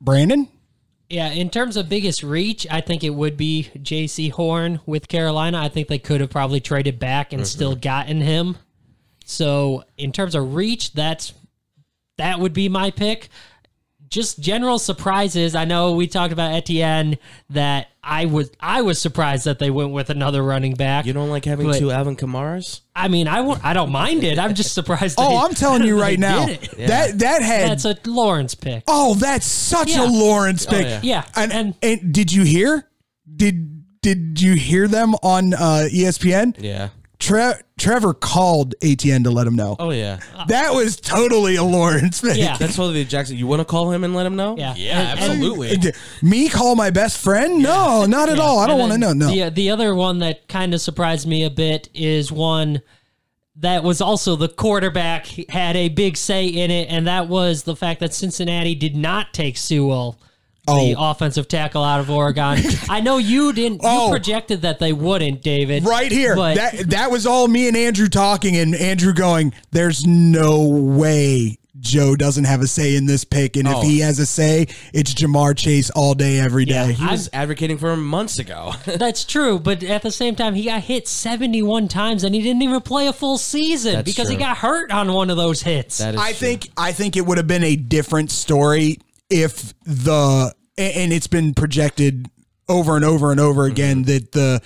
[0.00, 0.48] Brandon?
[1.08, 5.62] Yeah, in terms of biggest reach, I think it would be Jaycee Horn with Carolina.
[5.62, 7.46] I think they could have probably traded back and mm-hmm.
[7.46, 8.56] still gotten him.
[9.28, 11.34] So, in terms of reach, that's
[12.16, 13.28] that would be my pick.
[14.08, 15.56] Just general surprises.
[15.56, 17.18] I know we talked about Etienne
[17.50, 21.06] that I was I was surprised that they went with another running back.
[21.06, 22.82] You don't like having But- two Alvin Kamaras?
[22.94, 24.38] I mean, I won't, I don't mind it.
[24.38, 25.16] I'm just surprised.
[25.18, 26.70] Oh, they- I'm telling you right now, it.
[26.86, 28.84] that that had That's a Lawrence pick.
[28.86, 30.04] Oh, that's such Yeah.
[30.04, 30.86] a Lawrence Oh, pick.
[30.86, 31.00] yeah.
[31.02, 32.88] Yeah, And, and did you hear?
[33.34, 36.54] Did did you hear them on uh, ESPN?
[36.62, 36.90] Yeah.
[37.18, 39.76] Tre- Trevor called Etienne to let him know.
[39.78, 40.20] Oh yeah.
[40.48, 42.36] That was totally a Lawrence thing.
[42.38, 43.36] Yeah, That's totally a Jackson.
[43.38, 44.54] You want to call him and let him know?
[44.58, 44.74] Yeah.
[44.76, 45.92] Yeah, And- absolutely.
[46.22, 47.62] Me call my best friend?
[47.62, 48.42] No, not at Yeah.
[48.42, 48.58] all.
[48.58, 49.08] I don't want to know.
[49.08, 49.30] then No.
[49.30, 52.82] The, the other one that kind of surprised me a bit is one
[53.58, 57.74] that was also the quarterback had a big say in it, and that was the
[57.74, 60.18] fact that Cincinnati did not take Sewell.
[60.66, 61.10] The Oh.
[61.10, 62.58] offensive tackle out of Oregon.
[62.88, 63.82] I know you didn't.
[63.82, 64.08] You Oh.
[64.10, 65.84] projected that they wouldn't, David.
[65.84, 66.34] Right here.
[66.34, 71.58] But that that was all me and Andrew talking, and Andrew going, "There's no way
[71.78, 73.78] Joe doesn't have a say in this pick, and Oh.
[73.80, 77.78] if he has a say, it's Ja'Marr Chase all day, every day." He was advocating
[77.78, 78.72] for him months ago.
[78.86, 82.62] That's true, but at the same time, he got hit 71 times and he didn't
[82.62, 86.00] even play a full season That's because he got hurt on one of those hits.
[86.00, 88.98] I think I think it would have been a different story
[89.30, 92.28] if the and it's been projected
[92.68, 94.12] over and over and over again Mm-hmm.
[94.12, 94.62] that the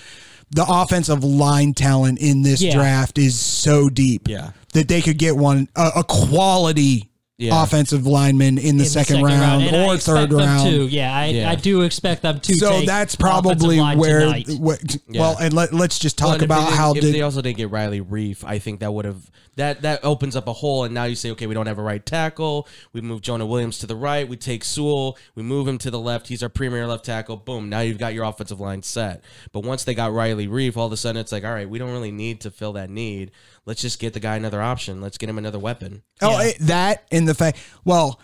[0.53, 2.75] the offensive line talent in this Yeah.
[2.75, 4.51] draft is so deep Yeah.
[4.73, 7.10] that they could get one a, a quality
[7.41, 7.63] Yeah.
[7.63, 10.71] offensive lineman in the, in second, round and I or expect third round.
[10.71, 10.87] To.
[10.87, 11.51] Yeah, I, Yeah.
[11.51, 12.55] I do expect them to.
[12.55, 14.47] so take that's probably line where tonight.
[14.61, 14.77] well
[15.09, 15.35] Yeah.
[15.41, 17.41] and let, let's just Well, talk and if they about how if did they also
[17.43, 20.85] didn't get Riley Reiff, I think that would have that that opens up a hole.
[20.85, 22.69] And now you say, okay, we don't have a right tackle.
[22.93, 24.27] We move Jonah Williams to the right.
[24.29, 25.19] We take Sewell.
[25.35, 26.29] We move him to the left.
[26.29, 27.37] He's our premier left tackle.
[27.37, 27.69] Boom.
[27.69, 29.23] Now you've got your offensive line set.
[29.53, 31.79] But once they got Riley Reiff, all of a sudden it's like, all right, we
[31.79, 33.33] don't really need to fill that need.
[33.67, 35.01] Let's just get the guy another option.
[35.03, 36.03] Let's get him another weapon.
[36.23, 37.59] Oh, it- that and the fact.
[37.85, 38.21] Well,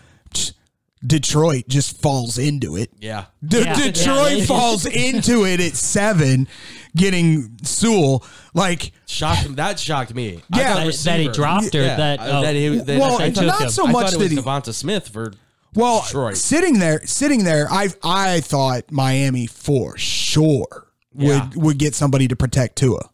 [1.05, 2.89] Detroit just falls into it.
[2.99, 3.25] Yeah.
[3.45, 3.75] De- Yeah.
[3.75, 6.47] Detroit Yeah, falls into it at seven,
[6.95, 8.25] getting Sewell.
[8.55, 10.41] Like, Shocked that shocked me.
[10.53, 10.73] Yeah.
[10.73, 13.45] thought That- receiver- that he dropped her, that- uh, that he, that, Well, I thought-
[13.45, 15.33] not so much thought that was he- DeVonta Smith for
[15.75, 16.35] well, Detroit.
[16.37, 21.49] sitting there, sitting there, I I thought Miami for sure would Yeah.
[21.55, 23.09] would get somebody to protect Tua.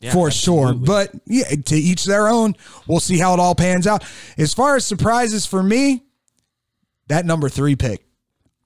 [0.00, 0.74] Yeah, for sure.
[0.74, 2.54] But yeah, to each their own.
[2.86, 4.04] We'll see how it all pans out.
[4.36, 6.02] As far as surprises for me,
[7.08, 8.04] that number three pick,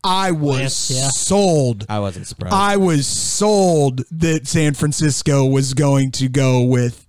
[0.02, 1.08] I was Yes, yeah.
[1.10, 1.86] sold.
[1.88, 2.54] I wasn't surprised.
[2.54, 7.06] I was sold that San Francisco was going to go with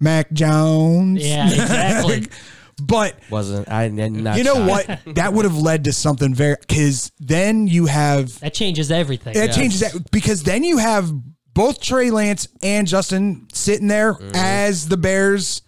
[0.00, 1.26] Mac Jones.
[1.26, 2.26] Yeah, exactly.
[2.82, 3.88] but wasn't I?
[3.88, 4.88] Not you know shocked.
[4.88, 5.00] what?
[5.16, 9.34] That would have led to something very because then you have that changes everything.
[9.36, 11.12] it changes that because then you have
[11.54, 14.32] both Trey Lance and Justin sitting there Mm-hmm.
[14.34, 15.62] as the Bears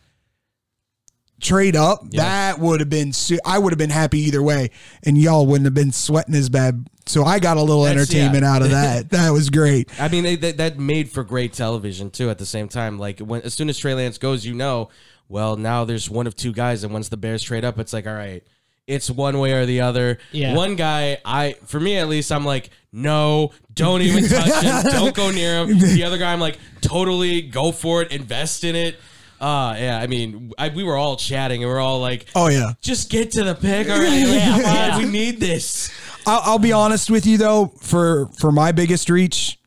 [1.41, 2.11] trade up.
[2.11, 4.71] That would have been su- I would have been happy either way,
[5.03, 6.89] and y'all wouldn't have been sweating as bad.
[7.07, 8.53] So I got a little That's- entertainment yeah.
[8.55, 9.11] out of that.
[9.11, 9.89] that was great.
[10.01, 12.31] I mean, they, that, that made for great television too.
[12.31, 14.89] At the same time, like when as soon as Trey Lance goes, you know,
[15.29, 18.07] well now there's one of two guys, and once the Bears trade up, it's like
[18.07, 18.43] all right,
[18.87, 20.19] it's one way or the other.
[20.33, 20.55] Yeah.
[20.55, 25.15] One guy, I for me at least, I'm like, no, don't even touch him, don't
[25.15, 25.79] go near him.
[25.79, 28.97] The other guy, I'm like, totally go for it, invest in it.
[29.41, 32.73] Uh yeah, I mean, I, we were all chatting and we're all like, Oh yeah.
[32.81, 34.25] just get to the pick already.
[34.25, 34.99] Like, Yeah, on, yeah.
[34.99, 35.91] we need this.
[36.27, 37.67] I'll, I'll be honest with you though.
[37.81, 39.59] For for my biggest reach,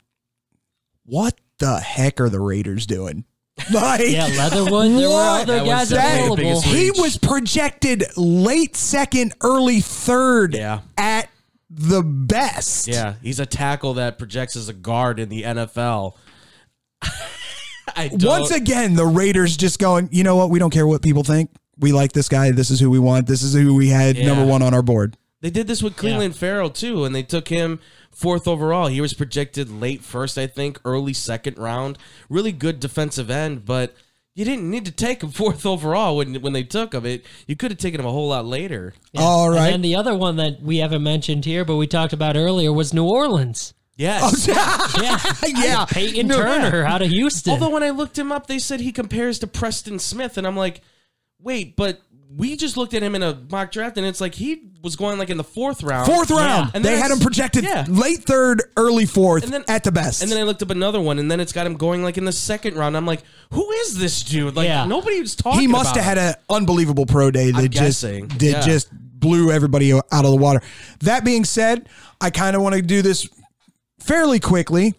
[1.05, 3.25] what the heck are the Raiders doing?
[3.73, 4.91] Like, Yeah, Leatherwood.
[4.91, 6.61] There were other That guys definitely the available.
[6.61, 10.79] He was projected late second, early third Yeah.
[10.97, 11.29] at
[11.69, 12.87] the best.
[12.87, 16.15] Yeah, he's a tackle that projects as a guard in the NFL.
[17.95, 20.49] I don't, Once again, the Raiders just going, you know what?
[20.49, 21.49] We don't care what people think.
[21.77, 22.51] We like this guy.
[22.51, 23.25] This is who we want.
[23.27, 24.27] This is who we had Yeah.
[24.27, 25.15] number one on our board.
[25.41, 27.79] They did this with Clelin Ferrell too, and they took him
[28.11, 28.87] fourth overall.
[28.87, 31.97] He was projected late first, I think, early second round.
[32.29, 33.95] Really good defensive end, but
[34.35, 37.05] you didn't need to take him fourth overall when when they took him.
[37.05, 38.93] It you could have taken him a whole lot later.
[39.17, 39.65] All right.
[39.65, 42.73] And then the other one that we haven't mentioned here, but we talked about earlier,
[42.73, 43.73] was New Orleans.
[43.95, 44.47] Yes.
[44.49, 44.95] Oh,
[45.43, 45.85] yeah, yeah.
[45.89, 47.51] Peyton No, Turner out of Houston.
[47.51, 50.55] Although when I looked him up, they said he compares to Preston Smith, and I'm
[50.55, 50.79] like,
[51.41, 54.69] wait, but we just looked at him in a mock draft, and it's like he
[54.83, 56.05] was going like in the fourth round.
[56.05, 56.71] Fourth round.
[56.75, 57.85] And they had him projected Yeah.
[57.89, 60.21] late third, early fourth And then- at the best.
[60.21, 62.25] And then I looked up another one, and then it's got him going like in
[62.25, 62.95] the second round.
[62.95, 64.55] I'm like, who is this dude?
[64.55, 64.85] Like Yeah.
[64.85, 65.59] nobody was talking.
[65.59, 66.03] he must have him.
[66.03, 68.61] had an unbelievable pro day that just that Yeah.
[68.61, 70.61] just blew everybody out of the water.
[71.01, 71.89] That being said,
[72.21, 73.27] I kind of want to do this
[73.99, 74.93] fairly quickly.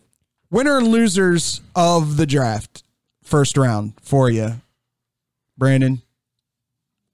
[0.50, 2.82] Winner and losers of the draft,
[3.22, 4.60] first round for you,
[5.56, 6.02] Brandon.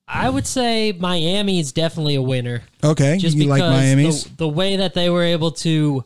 [0.08, 2.62] I would say Miami is definitely a winner.
[2.84, 4.24] Okay, Just you because like Miami's?
[4.24, 6.04] The, the way that they were able to.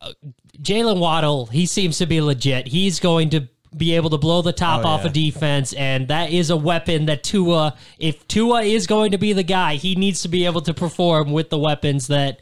[0.00, 0.12] Uh,
[0.60, 2.66] Jaylen Waddle, he seems to be legit.
[2.66, 5.06] He's going to be able to blow the top Oh, off yeah.
[5.06, 9.32] of defense, and that is a weapon that Tua, if Tua is going to be
[9.32, 12.40] the guy, he needs to be able to perform with the weapons that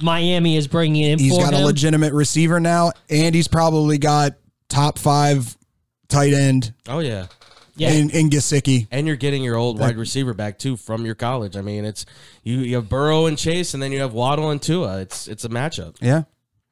[0.00, 1.62] Miami is bringing in He's for got him.
[1.62, 4.34] a legitimate receiver now, and he's probably got
[4.68, 5.56] top five
[6.08, 7.26] tight end Oh yeah.
[7.74, 7.90] Yeah.
[7.92, 8.86] in, in Gesicki.
[8.90, 11.56] And you're getting your old wide receiver back too from your college.
[11.56, 12.04] I mean, it's
[12.42, 12.58] you.
[12.58, 15.00] You have Burrow and Chase, and then you have Waddle and Tua.
[15.00, 15.96] It's it's a matchup.
[16.00, 16.24] Yeah.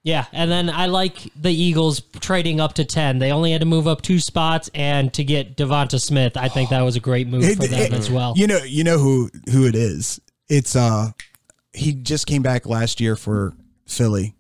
[0.02, 3.18] Yeah, and then I like the Eagles trading up to 10.
[3.18, 6.38] They only had to move up two spots and to get DeVonta Smith.
[6.38, 8.32] I think that was a great move for them it- as well.
[8.34, 10.18] You know, you know who who it is.
[10.48, 11.10] It's uh,
[11.74, 13.52] he just came back last year for
[13.86, 14.34] Philly,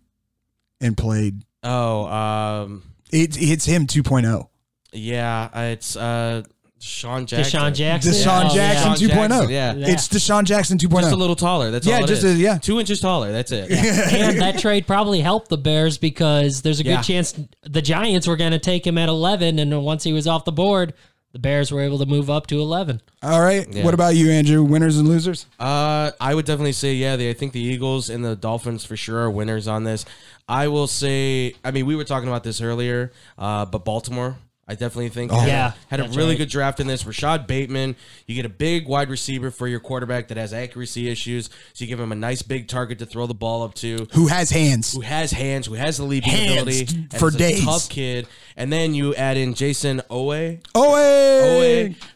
[0.80, 1.42] and played.
[1.62, 4.48] Oh, um, It, it's him 2.0.
[4.92, 6.42] yeah, uh, it's uh,
[6.80, 7.60] DeSean Jackson.
[7.60, 8.12] DeSean Jackson?
[8.12, 9.28] DeSean Oh, Jackson DeSean 2.0.
[9.28, 9.74] Jackson, yeah.
[9.88, 11.00] It's DeSean Jackson 2.0.
[11.00, 11.70] Just a little taller.
[11.70, 12.36] That's Yeah, all it just is.
[12.38, 12.58] a- yeah.
[12.58, 13.32] two inches taller.
[13.32, 13.70] That's it.
[14.12, 17.02] and that trade probably helped the Bears because there's a good Yeah.
[17.02, 20.44] chance the Giants were going to take him at 11, and once he was off
[20.46, 20.94] the board,
[21.32, 23.02] the Bears were able to move up to 11.
[23.22, 23.66] All right.
[23.70, 23.84] Yeah.
[23.84, 24.64] What about you, Andrew?
[24.64, 25.44] Winners and losers?
[25.60, 27.14] Uh, I would definitely say yeah.
[27.16, 30.04] The, I think the Eagles and the Dolphins for sure are winners on this.
[30.48, 31.54] I will say.
[31.62, 34.38] I mean, we were talking about this earlier, uh, but Baltimore.
[34.70, 35.44] I definitely think Oh.
[35.44, 36.38] Yeah, had a really right.
[36.38, 37.04] good draft in this.
[37.04, 41.50] Rashod Bateman, you get a big wide receiver for your quarterback that has accuracy issues,
[41.72, 44.06] so you give him a nice big target to throw the ball up to.
[44.12, 44.92] Who has hands?
[44.92, 45.66] Who has hands?
[45.66, 46.86] Who has the leaping Hands ability?
[47.18, 47.64] for is a days.
[47.64, 50.30] tough kid, and then you add in Jayson Oweh.
[50.40, 50.60] Hey.
[50.74, 51.69] Oweh,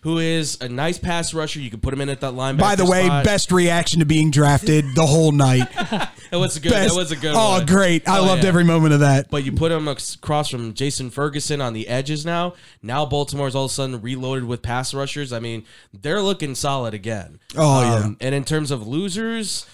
[0.05, 1.59] who is a nice pass rusher.
[1.61, 2.59] You can put him in at that linebacker.
[2.59, 3.25] By the way, spot.
[3.25, 5.69] best reaction to being drafted the whole night.
[6.31, 6.73] That was a good.
[6.73, 7.33] Best- That was a good.
[7.37, 7.67] Oh, one.
[7.67, 8.09] great.
[8.09, 8.49] I Oh, loved yeah.
[8.49, 9.31] every moment of that.
[9.31, 12.55] But you put him across from Jaylon Ferguson on the edges now.
[12.83, 15.33] Now Baltimore's all of a sudden reloaded with pass rushers.
[15.33, 17.38] I mean, they're looking solid again.
[17.57, 18.11] Um, Oh, yeah.
[18.21, 19.64] And in terms of losers,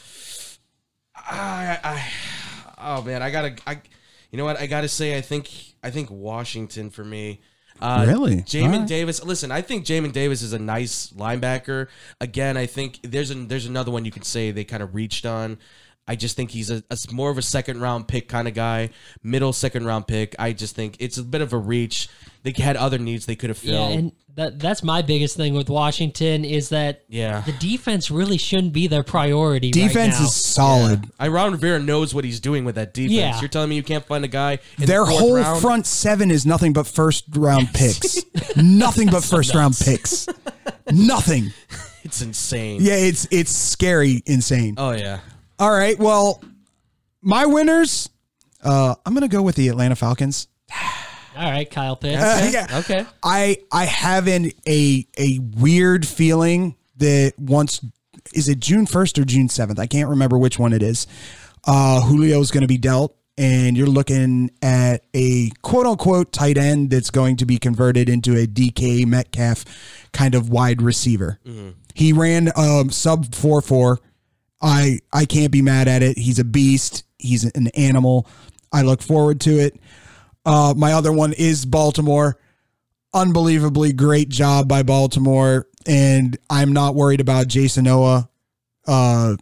[1.17, 2.09] I, I,
[2.79, 3.81] oh man, I gotta, I,
[4.31, 4.59] you know what?
[4.61, 5.51] I gotta say, I think,
[5.83, 7.41] I think Washington for me.
[7.81, 8.37] Uh, Really?
[8.43, 8.89] Jamin All right.
[8.89, 9.25] Davis.
[9.25, 11.89] Listen, I think Jamin Davis is a nice linebacker.
[12.21, 15.25] Again, I think there's an, there's another one you could say they kind of reached
[15.27, 15.59] on.
[16.09, 18.91] I just think he's a more of a second round pick kind of guy,
[19.23, 20.35] middle second round pick.
[20.41, 22.09] I just think it's a bit of a reach.
[22.43, 23.99] They had other needs they could have Yeah, filled.
[23.99, 27.41] and that, that's my biggest thing with Washington is that Yeah.
[27.43, 29.69] the defense really shouldn't be their priority.
[29.69, 30.27] right Defense now.
[30.27, 31.05] is solid.
[31.19, 33.13] I Ron Rivera knows what he's doing with that defense.
[33.13, 33.41] Yeah.
[33.41, 35.61] You're telling me you can't find a guy in Their the whole round?
[35.61, 38.19] front seven is nothing but first round picks.
[38.57, 40.27] nothing but first round picks.
[40.93, 41.53] Nothing.
[42.03, 42.81] It's insane.
[42.83, 44.75] Yeah, it's it's scary, insane.
[44.79, 45.21] Oh yeah.
[45.59, 45.97] All right.
[45.99, 46.43] Well,
[47.23, 48.09] my winners.
[48.65, 50.49] Uh, I'm gonna go with the Atlanta Falcons.
[51.41, 52.23] All right, Kyle Pitts.
[52.23, 52.79] Uh, yeah.
[52.81, 53.07] Okay.
[53.23, 57.81] I I have an a a weird feeling that once
[58.35, 59.79] is it June first or June seventh?
[59.79, 61.07] I can't remember which one it is.
[61.67, 66.59] Uh, Julio is going to be dealt, and you're looking at a quote unquote tight
[66.59, 69.65] end that's going to be converted into a DK Metcalf
[70.13, 71.39] kind of wide receiver.
[71.95, 73.99] He ran um, sub four four.
[74.61, 76.19] I I can't be mad at it.
[76.19, 77.05] He's a beast.
[77.19, 78.27] He's an animal.
[78.73, 79.81] I look forward to it.
[80.45, 82.39] Uh, my other one is Baltimore.
[83.13, 88.29] Unbelievably great job by Baltimore, and I'm not worried about Jayson Oweh
[88.87, 89.37] uh,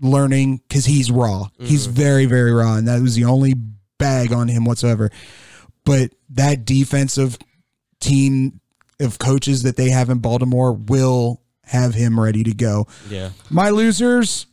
[0.00, 1.48] learning because he's raw.
[1.58, 3.54] He's very very raw, and that was the only
[3.98, 5.10] bag on him whatsoever.
[5.84, 7.38] But that defensive
[8.00, 8.60] team
[9.00, 12.86] of coaches that they have in Baltimore will have him ready to go.
[13.10, 13.30] Yeah.
[13.50, 14.46] My losers,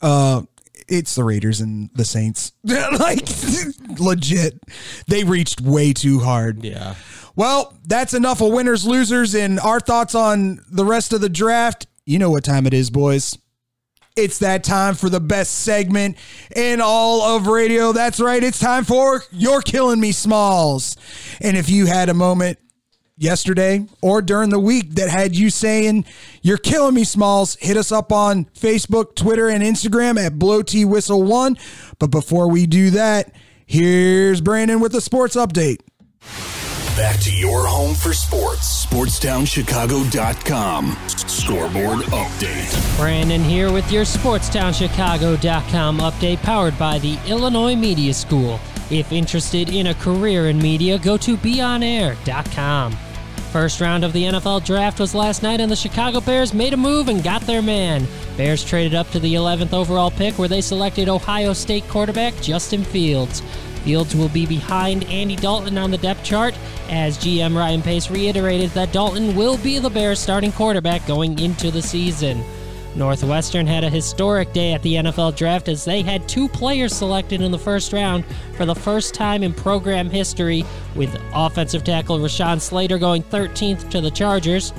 [0.00, 0.42] uh,
[0.90, 2.52] it's the Raiders and the Saints.
[2.64, 3.26] like
[3.98, 4.60] legit,
[5.06, 6.64] they reached way too hard.
[6.64, 6.96] Yeah.
[7.36, 11.86] Well, that's enough of winners, losers, and our thoughts on the rest of the draft.
[12.04, 13.38] You know what time it is, boys.
[14.16, 16.16] It's that time for the best segment
[16.54, 17.92] in all of radio.
[17.92, 18.42] That's right.
[18.42, 20.96] It's time for You're Killing Me Smalls.
[21.40, 22.58] And if you had a moment
[23.20, 26.04] yesterday or during the week that had you saying,
[26.42, 30.84] You're killing me, Smalls, hit us up on Facebook, Twitter, and Instagram at Blow T
[30.84, 31.56] Whistle One.
[31.98, 33.32] But before we do that,
[33.66, 35.80] here's Brandon with the sports update.
[36.96, 38.84] Back to your home for sports.
[38.86, 40.98] SportsTownChicago.com.
[41.06, 42.96] Scoreboard update.
[42.98, 48.60] Brandon here with your SportsTownChicago.com update powered by the Illinois Media School.
[48.90, 52.98] If interested in a career in media, go to BeOnAir.com.
[53.52, 56.76] First round of the NFL draft was last night, and the Chicago Bears made a
[56.76, 58.06] move and got their man.
[58.36, 62.84] Bears traded up to the 11th overall pick, where they selected Ohio State quarterback Justin
[62.84, 63.42] Fields.
[63.82, 66.54] Fields will be behind Andy Dalton on the depth chart,
[66.88, 71.72] as GM Ryan Pace reiterated that Dalton will be the Bears' starting quarterback going into
[71.72, 72.44] the season.
[72.96, 77.40] Northwestern had a historic day at the NFL draft as they had two players selected
[77.40, 78.24] in the first round
[78.56, 80.64] for the first time in program history,
[80.96, 84.72] with offensive tackle Rashawn Slater going 13th to the Chargers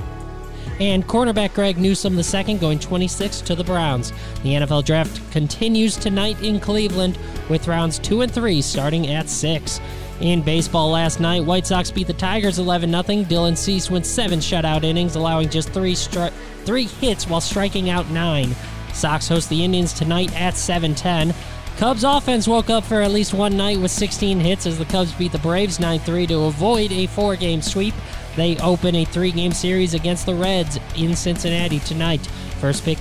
[0.82, 4.12] and cornerback Greg Newsome II going 26 to the Browns.
[4.42, 7.20] The NFL draft continues tonight in Cleveland
[7.50, 9.80] with rounds 2 and 3 starting at 6.
[10.22, 13.02] In baseball last night, White Sox beat the Tigers 11 0.
[13.24, 16.32] Dylan Cease went 7 shutout innings, allowing just 3 stri-
[16.64, 18.56] 3 hits while striking out 9.
[18.94, 21.34] Sox host the Indians tonight at 7:10.
[21.78, 25.12] Cubs offense woke up for at least one night with 16 hits as the Cubs
[25.14, 27.96] beat the Braves 9-3 to avoid a four-game sweep.
[28.36, 32.28] They open a three-game series against the Reds in Cincinnati tonight.
[32.60, 33.00] First pick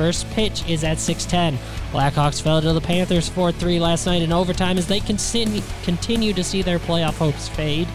[0.00, 1.58] First pitch is at 6:10.
[1.92, 6.62] Blackhawks fell to the Panthers 4-3 last night in overtime as they continue to see
[6.62, 7.86] their playoff hopes fade.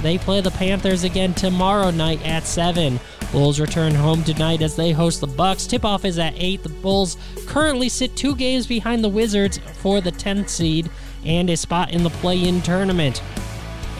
[0.00, 2.98] They play the Panthers again tomorrow night at 7.
[3.32, 5.66] Bulls return home tonight as they host the Bucks.
[5.66, 6.62] Tip-off is at 8.
[6.62, 10.88] The Bulls currently sit 2 games behind the Wizards for the 10th seed
[11.26, 13.20] and a spot in the play-in tournament.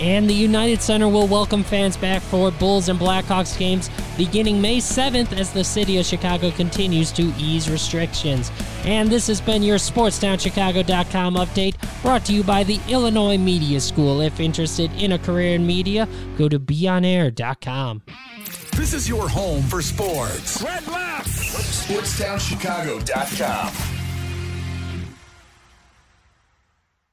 [0.00, 4.78] And the United Center will welcome fans back for Bulls and Blackhawks games beginning May
[4.78, 8.50] 7th as the city of Chicago continues to ease restrictions.
[8.84, 14.20] And this has been your SportsTownChicago.com update brought to you by the Illinois Media School.
[14.20, 18.02] If interested in a career in media, go to BeOnAir.com.
[18.76, 20.62] This is your home for sports.
[20.62, 21.28] Red left.
[21.28, 23.91] SportsTownChicago.com.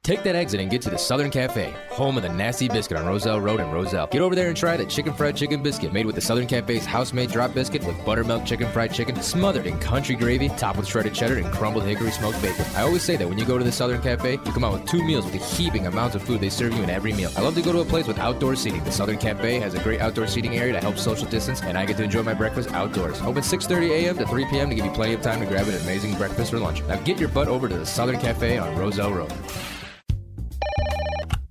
[0.09, 3.05] Take that exit and get to the Southern Cafe, home of the Nasty Biscuit on
[3.05, 4.07] Roselle Road in Roselle.
[4.07, 6.83] Get over there and try the chicken fried chicken biscuit made with the Southern Cafe's
[6.83, 11.13] house-made drop biscuit with buttermilk chicken fried chicken smothered in country gravy, topped with shredded
[11.13, 12.65] cheddar and crumbled hickory smoked bacon.
[12.75, 14.87] I always say that when you go to the Southern Cafe, you come out with
[14.87, 17.29] two meals with the heaping amounts of food they serve you in every meal.
[17.37, 18.83] I love to go to a place with outdoor seating.
[18.83, 21.85] The Southern Cafe has a great outdoor seating area to help social distance, and I
[21.85, 23.21] get to enjoy my breakfast outdoors.
[23.21, 24.17] Open 6:30 a.m.
[24.17, 24.69] to 3 p.m.
[24.69, 26.81] to give you plenty of time to grab an amazing breakfast or lunch.
[26.85, 29.31] Now get your butt over to the Southern Cafe on Roselle Road.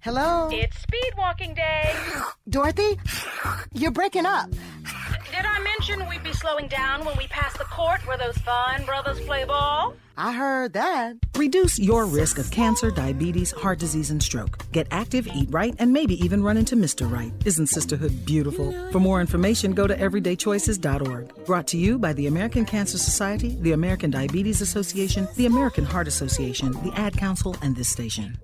[0.01, 0.49] Hello?
[0.53, 1.93] It's speed walking day.
[2.49, 3.01] Dorothy?
[3.73, 4.49] You're breaking up.
[4.51, 8.85] Did I mention we'd be slowing down when we pass the court where those fine
[8.85, 9.95] brothers play ball?
[10.17, 11.17] I heard that.
[11.37, 14.59] Reduce your risk of cancer, diabetes, heart disease, and stroke.
[14.73, 17.11] Get active, eat right, and maybe even run into Mr.
[17.11, 17.33] Right.
[17.45, 18.73] Isn't sisterhood beautiful?
[18.91, 21.45] For more information, go to everydaychoices.org.
[21.45, 26.09] Brought to you by the American Cancer Society, the American Diabetes Association, the American Heart
[26.09, 28.39] Association, the Ad Council, and this station.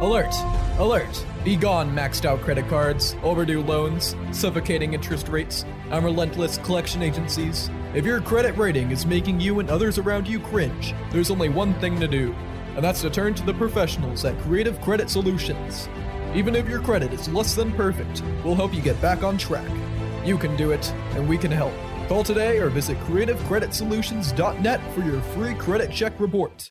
[0.00, 0.34] Alert!
[0.78, 1.26] Alert!
[1.42, 7.70] Be gone, maxed out credit cards, overdue loans, suffocating interest rates, and relentless collection agencies.
[7.94, 11.72] If your credit rating is making you and others around you cringe, there's only one
[11.80, 12.34] thing to do,
[12.74, 15.88] and that's to turn to the professionals at Creative Credit Solutions.
[16.34, 19.70] Even if your credit is less than perfect, we'll help you get back on track.
[20.26, 21.72] You can do it, and we can help.
[22.06, 26.70] Call today or visit creativecreditsolutions.net for your free credit check report.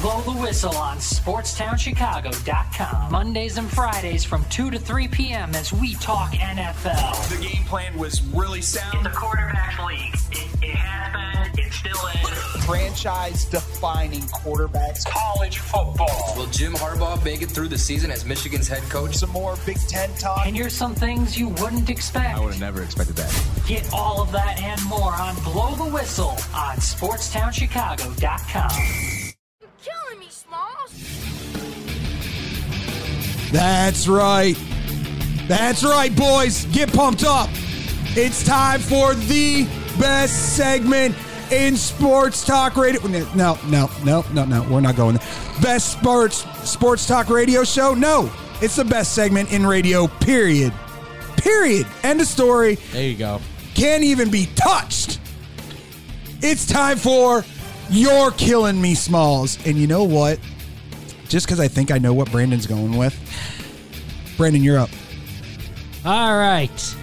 [0.00, 3.10] Blow the whistle on SportsTownChicago.com.
[3.10, 5.52] Mondays and Fridays from 2 to 3 p.m.
[5.56, 7.28] as we talk NFL.
[7.28, 9.04] The game plan was really sound.
[9.04, 10.14] It's a quarterback league.
[10.30, 12.28] It, it has been, it still is.
[12.64, 15.04] Franchise defining quarterbacks.
[15.06, 16.34] College football.
[16.36, 19.16] Will Jim Harbaugh make it through the season as Michigan's head coach?
[19.16, 20.46] Some more Big Ten talk.
[20.46, 22.36] And here's some things you wouldn't expect.
[22.36, 23.32] I would have never expected that.
[23.66, 29.25] Get all of that and more on Blow the Whistle on SportsTownChicago.com.
[33.56, 34.54] That's right.
[35.48, 36.66] That's right, boys.
[36.66, 37.48] Get pumped up.
[38.14, 39.64] It's time for the
[39.98, 41.16] best segment
[41.50, 43.00] in sports talk radio.
[43.34, 44.62] No, no, no, no, no.
[44.70, 45.26] We're not going there.
[45.62, 47.94] Best sports sports talk radio show?
[47.94, 48.30] No.
[48.60, 50.74] It's the best segment in radio, period.
[51.38, 51.86] Period.
[52.02, 52.74] End of story.
[52.92, 53.40] There you go.
[53.74, 55.18] Can't even be touched.
[56.42, 57.42] It's time for
[57.88, 59.56] You're Killing Me Smalls.
[59.64, 60.38] And you know what?
[61.28, 63.14] Just because I think I know what Brandon's going with.
[64.36, 64.90] Brandon, you're up.
[66.04, 66.96] All right.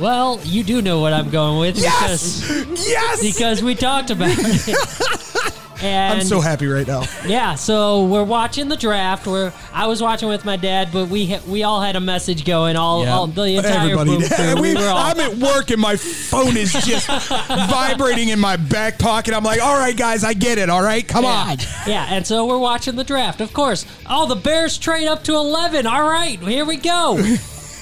[0.00, 2.40] Well, you do know what I'm going with Yes!
[2.40, 3.22] because Yes!
[3.22, 5.20] because we talked about it.
[5.84, 7.02] And I'm so happy right now.
[7.26, 9.26] Yeah, so we're watching the draft.
[9.26, 12.44] We're I was watching with my dad, but we ha- we all had a message
[12.44, 12.76] going.
[12.76, 13.14] All, Yeah.
[13.14, 14.54] all the entire Everybody boom crew.
[14.62, 17.06] We- We all, I'm at work and my phone is just
[17.48, 19.34] vibrating in my back pocket.
[19.34, 20.68] I'm like, all right, guys, I get it.
[20.70, 21.58] All right, come on.
[21.86, 23.40] Yeah, and so we're watching the draft.
[23.40, 23.86] Of course.
[24.08, 25.86] Oh, the Bears trade up to 11.
[25.86, 27.18] All right, here we go.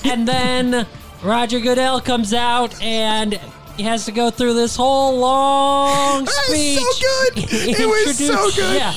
[0.05, 0.87] and then
[1.23, 3.39] Roger Goodell comes out and
[3.77, 6.79] he has to go through this whole long speech.
[6.79, 7.45] so good.
[7.53, 8.77] It was so good.
[8.77, 8.95] Yeah.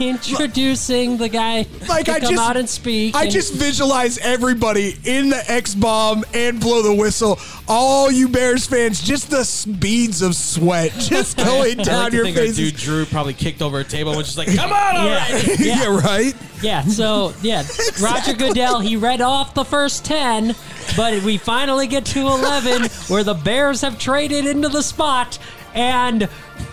[0.00, 3.14] Introducing the guy Like I come just, out and speak.
[3.14, 7.38] I and- just visualize everybody in the X bomb and blow the whistle.
[7.68, 12.38] All you Bears fans, just the speeds of sweat just going down like your think
[12.38, 15.26] our dude Drew probably kicked over a table and was just like, "Come on, Yeah.
[15.28, 15.82] already!" Yeah.
[15.82, 16.34] yeah, right.
[16.62, 17.62] Yeah, so yeah,
[18.02, 20.54] Roger Goodell he read off the first ten,
[20.96, 25.38] but we finally get to eleven where the Bears have traded into the spot,
[25.74, 26.28] and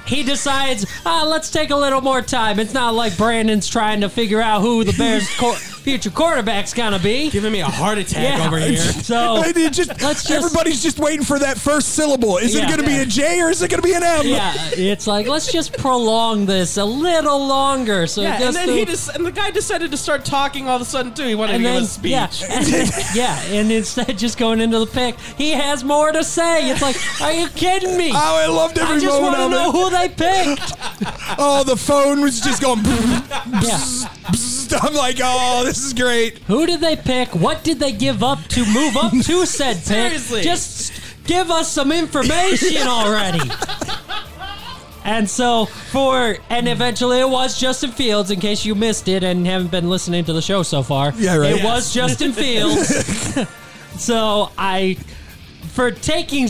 [0.05, 2.59] he decides, ah, let's take a little more time.
[2.59, 6.99] It's not like Brandon's trying to figure out who the Bears' co- future quarterback's gonna
[6.99, 7.29] be.
[7.31, 8.45] Giving me a heart attack Yeah.
[8.47, 8.77] over here.
[9.01, 12.37] So And it just, let's just everybody's just waiting for that first syllable.
[12.37, 12.63] Is Yeah.
[12.63, 14.25] it going to be a J or is it going to be an M?
[14.27, 18.05] yeah, it's like let's just prolong this a little longer.
[18.05, 20.67] So Yeah, and just then to- he just and the guy decided to start talking
[20.69, 21.23] all of a sudden too.
[21.25, 23.13] He wanted and to then give a speech.
[23.13, 26.69] yeah, yeah, and instead just going into the pick, he has more to say.
[26.69, 28.11] It's like, are you kidding me?
[28.11, 30.73] Oh, I loved every I just moment want to of know who they picked.
[31.37, 32.81] Oh, the phone was just going.
[33.61, 33.79] Yeah.
[34.81, 36.37] I'm like, oh, this is great.
[36.39, 37.35] Who did they pick?
[37.35, 39.83] What did they give up to move up to said pick?
[39.83, 40.41] Seriously.
[40.41, 40.93] Just
[41.25, 43.41] give us some information already.
[45.03, 49.45] And so for and eventually it was Justin Fields in case you missed it and
[49.47, 51.11] haven't been listening to the show so far.
[51.17, 51.57] Yeah, right.
[51.57, 53.47] It was Justin Fields.
[53.97, 54.97] so I
[55.69, 56.49] for taking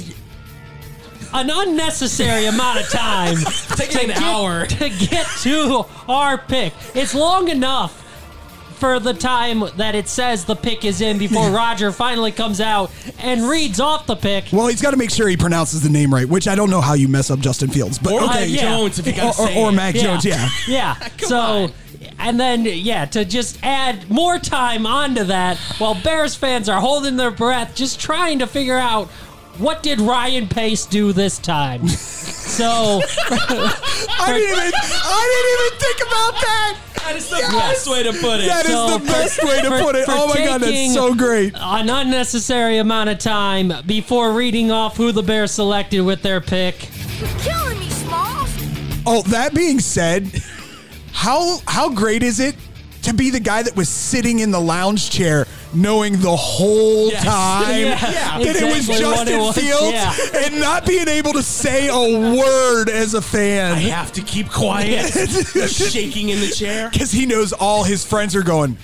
[1.34, 3.36] an unnecessary amount of time
[3.76, 4.66] Taking to an get- hour.
[4.66, 6.74] to get to our pick.
[6.96, 7.98] It's long enough
[8.80, 12.90] for the time that it says the pick is in before Roger finally comes out
[13.20, 14.46] and reads off the pick.
[14.52, 16.82] Well, he's got to make sure he pronounces the name right, which I don't know
[16.82, 18.40] how you mess up Justin Fields, but Or okay.
[18.42, 18.62] Mac yeah.
[18.62, 19.74] Jones if you got to or, say or it.
[19.74, 20.50] Mac Jones, yeah.
[20.68, 20.96] Yeah.
[21.20, 21.74] so, on.
[22.18, 27.18] and then, yeah, to just add more time onto that while Bears fans are holding
[27.18, 29.10] their breath, just trying to figure out
[29.58, 31.88] what did Ryan Pace do this time.
[31.88, 36.78] so, I didn't even, I didn't even think about that.
[37.04, 38.48] That is the best way to put it.
[38.48, 40.06] That is So, the best way to for- put it.
[40.08, 41.54] Oh my god, that's so great.
[41.56, 46.90] an unnecessary amount of time before reading off who the Bears selected with their pick.
[47.20, 48.50] You're Killing me, Smalls.
[49.06, 50.30] Oh, that being said,
[51.12, 52.56] how how great is it
[53.04, 57.24] to be the guy that was sitting in the lounge chair knowing the whole Yes.
[57.24, 59.94] time Yeah, that it was exactly what Justin it was, Fields
[60.34, 60.46] yeah.
[60.46, 63.72] and not being able to say a word as a fan.
[63.74, 65.08] I have to keep quiet.
[65.70, 66.90] shaking in the chair.
[66.92, 68.78] Because he knows all his friends are going,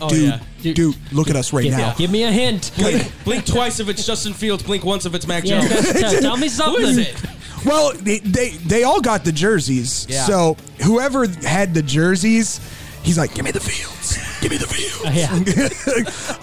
[0.00, 0.72] Oh dude, yeah.
[0.74, 1.94] dude, look at us right Give, now.
[1.94, 2.72] give me a hint.
[2.76, 4.62] Blink, blink twice if it's Justin Fields.
[4.64, 5.92] Blink once if it's Mac Yeah, Jones.
[5.92, 6.82] tell, tell me something.
[6.82, 7.24] Who is it?
[7.64, 10.06] Well, they, they they all got the jerseys.
[10.10, 10.24] Yeah.
[10.26, 12.60] So whoever had the jerseys,
[13.04, 14.18] he's like, "Give me the fields.
[14.40, 14.80] Give me the fields."
[15.14, 15.30] Yeah.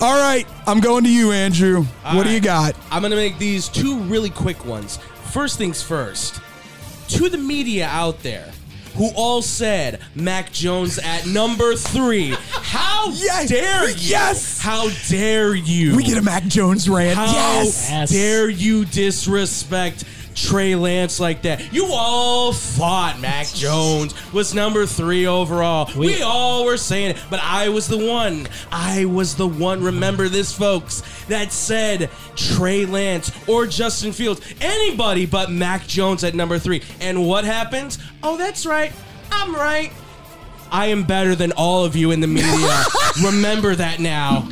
[0.07, 1.85] all right, I'm going to you, Andrew.
[2.05, 2.75] All what do you got?
[2.91, 4.97] I'm gonna make these two really quick ones.
[5.31, 6.39] First things first.
[7.09, 8.51] To the media out there
[8.95, 12.35] who all said Mac Jones at number three.
[12.51, 13.49] How Yes.
[13.49, 13.95] dare you?
[13.97, 14.61] Yes.
[14.61, 15.95] How dare you?
[15.95, 17.15] We get a Mac Jones rant.
[17.17, 17.89] How yes.
[17.89, 18.11] Yes.
[18.11, 20.03] dare you disrespect
[20.35, 21.73] Trey Lance like that?
[21.73, 25.89] You all thought Mac Jones was number three overall.
[25.95, 28.47] We, We- all were saying it, but I was the one.
[28.71, 35.25] I was the one, remember this, folks, that said Trey Lance or Justin Fields, anybody
[35.25, 36.81] but Mac Jones at number three.
[36.99, 37.97] And what happens?
[38.23, 38.91] Oh, that's right.
[39.31, 39.91] I'm right.
[40.71, 42.83] I am better than all of you in the media.
[43.25, 44.47] Remember that now.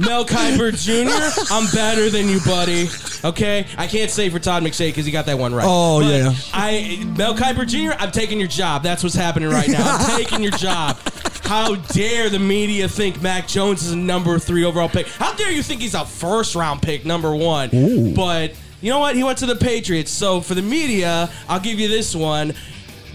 [0.00, 2.88] Mel Kiper Jr., I'm better than you, buddy.
[3.22, 3.66] Okay?
[3.76, 5.66] I can't say for Todd McShay because he got that one right.
[5.68, 6.32] Oh, But yeah.
[6.54, 8.82] I Mel Kiper Jr., I'm taking your job.
[8.82, 9.82] That's what's happening right now.
[9.98, 10.96] I'm taking your job.
[11.44, 15.06] How dare the media think Mac Jones is a number three overall pick?
[15.06, 17.68] How dare you think he's a first round pick, number one?
[17.74, 18.14] Ooh.
[18.14, 19.16] But you know what?
[19.16, 20.10] He went to the Patriots.
[20.10, 22.54] So for the media, I'll give you this one.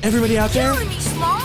[0.03, 0.75] Everybody out there,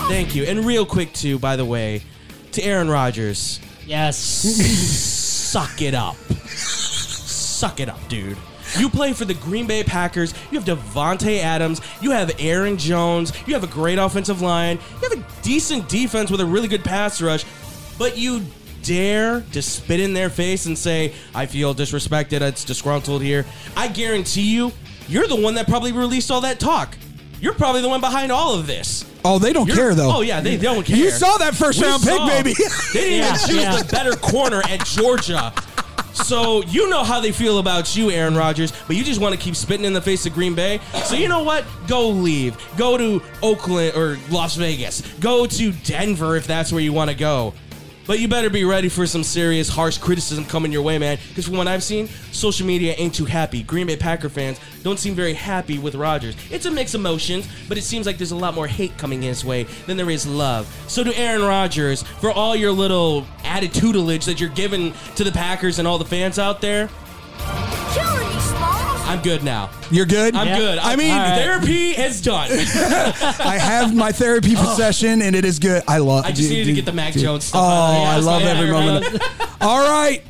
[0.07, 0.43] thank you.
[0.43, 2.03] And real quick too, by the way,
[2.51, 5.17] to Aaron Rodgers, Yes.
[5.51, 6.15] suck it up.
[6.47, 8.37] Suck it up, dude.
[8.77, 10.33] You play for the Green Bay Packers.
[10.49, 11.81] You have Davante Adams.
[11.99, 13.33] You have Aaron Jones.
[13.45, 14.79] You have a great offensive line.
[15.01, 17.43] You have a decent defense with a really good pass rush.
[17.99, 18.45] But you
[18.83, 22.39] dare to spit in their face and say, I feel disrespected.
[22.39, 23.45] It's disgruntled here.
[23.75, 24.71] I guarantee you,
[25.09, 26.95] you're the one that probably released all that talk.
[27.41, 29.03] You're probably the one behind all of this.
[29.25, 30.17] Oh, they don't You're- care though.
[30.17, 30.95] Oh yeah, they, they don't care.
[30.95, 32.27] You saw that first We round pick, saw.
[32.27, 32.53] baby.
[32.93, 33.75] They didn't Yeah, even choose yeah.
[33.81, 35.53] the better corner at Georgia.
[36.13, 39.39] So you know how they feel about you, Aaron Rodgers, but you just want to
[39.39, 40.79] keep spitting in the face of Green Bay.
[41.05, 41.63] So you know what?
[41.87, 42.57] Go leave.
[42.77, 45.01] Go to Oakland or Las Vegas.
[45.19, 47.53] Go to Denver if that's where you want to go.
[48.11, 51.17] But you better be ready for some serious, harsh criticism coming your way, man.
[51.29, 53.63] Because from what I've seen, social media ain't too happy.
[53.63, 56.35] Green Bay Packer fans don't seem very happy with Rodgers.
[56.49, 59.21] It's a mix of emotions, but it seems like there's a lot more hate coming
[59.21, 60.67] his way than there is love.
[60.89, 65.79] So to Aaron Rodgers, for all your little attitudinage that you're giving to the Packers
[65.79, 66.89] and all the fans out there,
[69.11, 69.69] I'm good now.
[69.91, 70.35] You're good.
[70.35, 70.77] I'm good.
[70.79, 72.49] I mean, therapy is done.
[72.51, 74.75] I have my therapy oh.
[74.77, 75.83] session, and it is good.
[75.87, 76.25] I love.
[76.25, 76.29] It.
[76.29, 77.23] I just dude, needed to get the Mac dude.
[77.23, 78.05] Jones stuff Oh, out of oh, the way.
[78.05, 78.79] I That's love my every favorite.
[78.79, 79.05] moment.
[79.07, 79.61] Of it.
[79.61, 80.23] All right.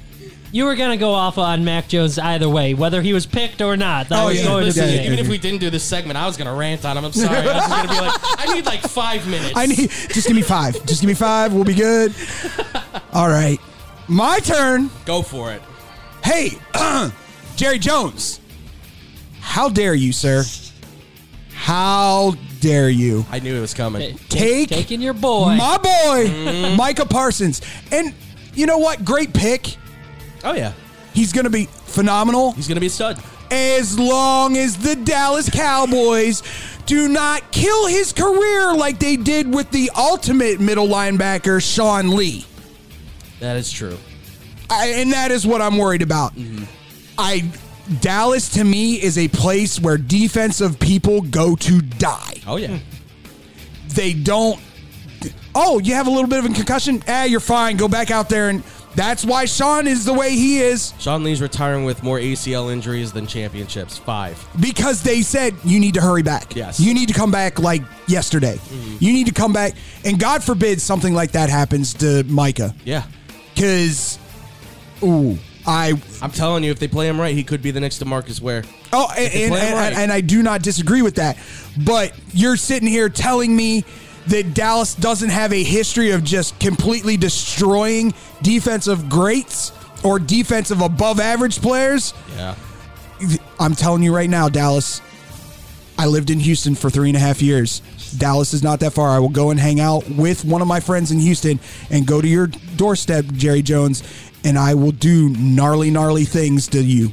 [0.53, 3.77] You were gonna go off on Mac Jones either way, whether he was picked or
[3.77, 4.09] not.
[4.09, 4.47] That Oh, was yeah.
[4.47, 6.83] going Listen, to be even if we didn't do this segment, I was gonna rant
[6.83, 7.05] on him.
[7.05, 7.37] I'm sorry.
[7.37, 8.19] I was gonna be like,
[8.49, 9.53] I need like five minutes.
[9.55, 9.89] I need.
[10.09, 10.73] Just give me five.
[10.85, 11.53] Just give me five.
[11.53, 12.13] We'll be good.
[13.13, 13.59] All right.
[14.09, 14.89] My turn.
[15.05, 15.61] go for it.
[16.21, 16.51] Hey,
[17.55, 18.40] Jerry Jones.
[19.41, 20.43] How dare you, sir?
[21.53, 23.25] How dare you?
[23.29, 24.17] I knew it was coming.
[24.29, 25.55] Take taking your boy.
[25.55, 26.77] my boy, Mm-hmm.
[26.77, 27.61] Micah Parsons.
[27.91, 28.13] And
[28.53, 29.03] you know what?
[29.05, 29.75] Great pick.
[30.43, 30.73] Oh yeah,
[31.13, 33.21] He's going to be phenomenal he's gonna be a stud.
[33.51, 36.41] as long as the Dallas Cowboys
[36.85, 42.45] do not kill his career like they did with the ultimate middle linebacker, Sean Lee.
[43.41, 43.97] That is true.
[44.69, 46.31] I, and that is what I'm worried about.
[47.17, 47.51] I
[47.99, 52.35] Dallas to me is a place where defensive people go to die.
[52.47, 52.77] Oh yeah.
[53.89, 54.59] They don't.
[55.53, 57.03] Oh, you have a little bit of a concussion?
[57.07, 57.75] Ah, you're fine.
[57.75, 58.63] Go back out there, and
[58.95, 63.11] that's why Sean is the way he is Sean Lee's retiring with more ACL injuries
[63.11, 63.97] than championships.
[63.97, 64.41] Five.
[64.61, 66.55] because they said you need to hurry back.
[66.55, 66.79] Yes.
[66.79, 68.57] you need to come back like yesterday.
[68.99, 69.73] You need to come back,
[70.05, 73.03] and God forbid something like that happens to Micah, Yeah.
[73.53, 74.17] because,
[75.03, 78.03] ooh, I I'm telling you, if they play him right, he could be the next
[78.03, 78.63] DeMarcus Ware.
[78.93, 79.93] Oh, and, and, and- right.
[79.93, 81.37] and I do not disagree with that.
[81.85, 83.85] But you're sitting here telling me
[84.27, 89.71] that Dallas doesn't have a history of just completely destroying defensive greats
[90.03, 92.13] or defensive above average players.
[92.35, 92.55] Yeah.
[93.59, 95.01] I'm telling you right now, Dallas.
[95.97, 97.81] I lived in Houston for three and a half years.
[98.17, 99.09] Dallas is not that far.
[99.09, 101.59] I will go and hang out with one of my friends in Houston
[101.89, 104.03] and go to your doorstep, Jerry Jones,
[104.43, 107.11] and I will do gnarly, gnarly things to you.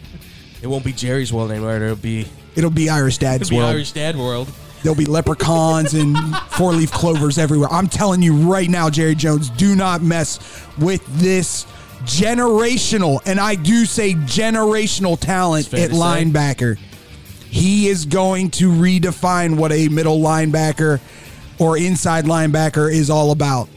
[0.63, 1.77] It won't be Jerry's world anymore.
[1.77, 2.27] It'll be
[2.59, 3.71] It'll be Irish Dad's it'll be world.
[3.71, 4.51] Irish Dad world.
[4.83, 6.17] There'll be leprechauns and
[6.51, 7.69] four leaf clovers everywhere.
[7.71, 11.67] I'm telling you right now, Jerry Jones, do not mess with this
[12.03, 16.79] generational, and I do say generational talent at linebacker.
[16.79, 16.88] say.
[17.51, 21.01] He is going to redefine what a middle linebacker
[21.59, 23.69] or inside linebacker is all about.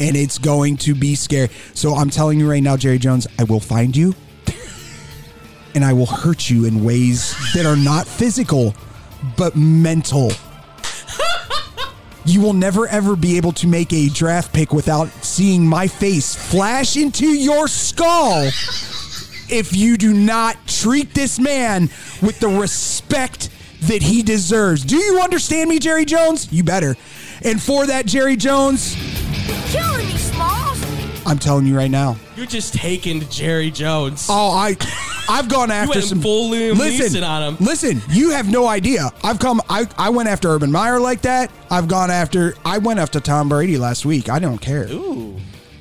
[0.00, 1.48] And it's going to be scary.
[1.74, 4.14] So I'm telling you right now, Jerry Jones, I will find you
[5.74, 8.74] and I will hurt you in ways that are not physical,
[9.36, 10.30] but mental.
[12.24, 16.34] You will never ever be able to make a draft pick without seeing my face
[16.34, 18.50] flash into your skull
[19.50, 21.82] if you do not treat this man
[22.22, 23.50] with the respect
[23.82, 24.84] that he deserves.
[24.84, 26.52] Do you understand me, Jerry Jones?
[26.52, 26.96] You better.
[27.42, 28.96] And for that, Jerry Jones,
[29.46, 30.82] You're Killing me, Smalls.
[31.26, 32.16] I'm telling you right now.
[32.36, 34.26] You're just taking Jerry Jones.
[34.30, 34.76] Oh, I,
[35.28, 37.64] I've gone after went some full Liam listen, Neeson on him.
[37.64, 39.10] Listen, you have no idea.
[39.22, 39.60] I've come.
[39.68, 41.50] I, I went after Urban Meyer like that.
[41.70, 42.54] I've gone after.
[42.64, 44.28] I went after Tom Brady last week.
[44.28, 44.88] I don't care.
[44.90, 45.36] Ooh.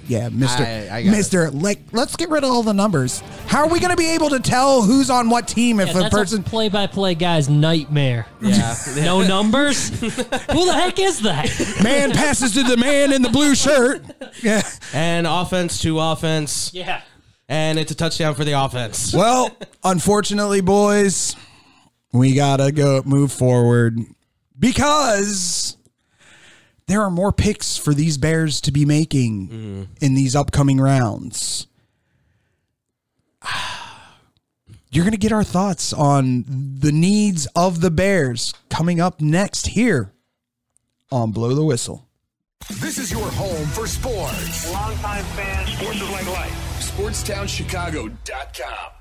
[0.07, 1.11] Yeah, Mister, I- I got it.
[1.11, 1.51] Mister.
[1.51, 3.19] Like, let's get rid of all the numbers.
[3.47, 5.97] How are we going to be able to tell who's on what team if Yeah,
[5.97, 6.43] a that's person?
[6.43, 8.25] play-by-play guy's nightmare.
[8.41, 8.75] Yeah.
[8.97, 9.89] no numbers.
[9.99, 11.49] Who the heck is that?
[11.83, 14.03] man passes to the man in the blue shirt.
[14.41, 14.61] Yeah.
[14.93, 16.71] And offense to offense.
[16.73, 17.01] Yeah.
[17.49, 19.13] And it's a touchdown for the offense.
[19.13, 21.35] Well, unfortunately, boys,
[22.11, 23.99] we gotta go move forward
[24.59, 25.76] because
[26.87, 29.83] there are more picks for these Bears to be making Mm-hmm.
[30.01, 31.67] in these upcoming rounds.
[34.89, 39.67] You're going to get our thoughts on the needs of the Bears coming up next
[39.67, 40.13] here
[41.11, 42.07] on Blow the Whistle.
[42.69, 44.71] This is your home for sports.
[44.73, 45.67] Longtime fan.
[45.67, 46.51] Sports is like life.
[46.97, 48.96] SportsTownChicago.com.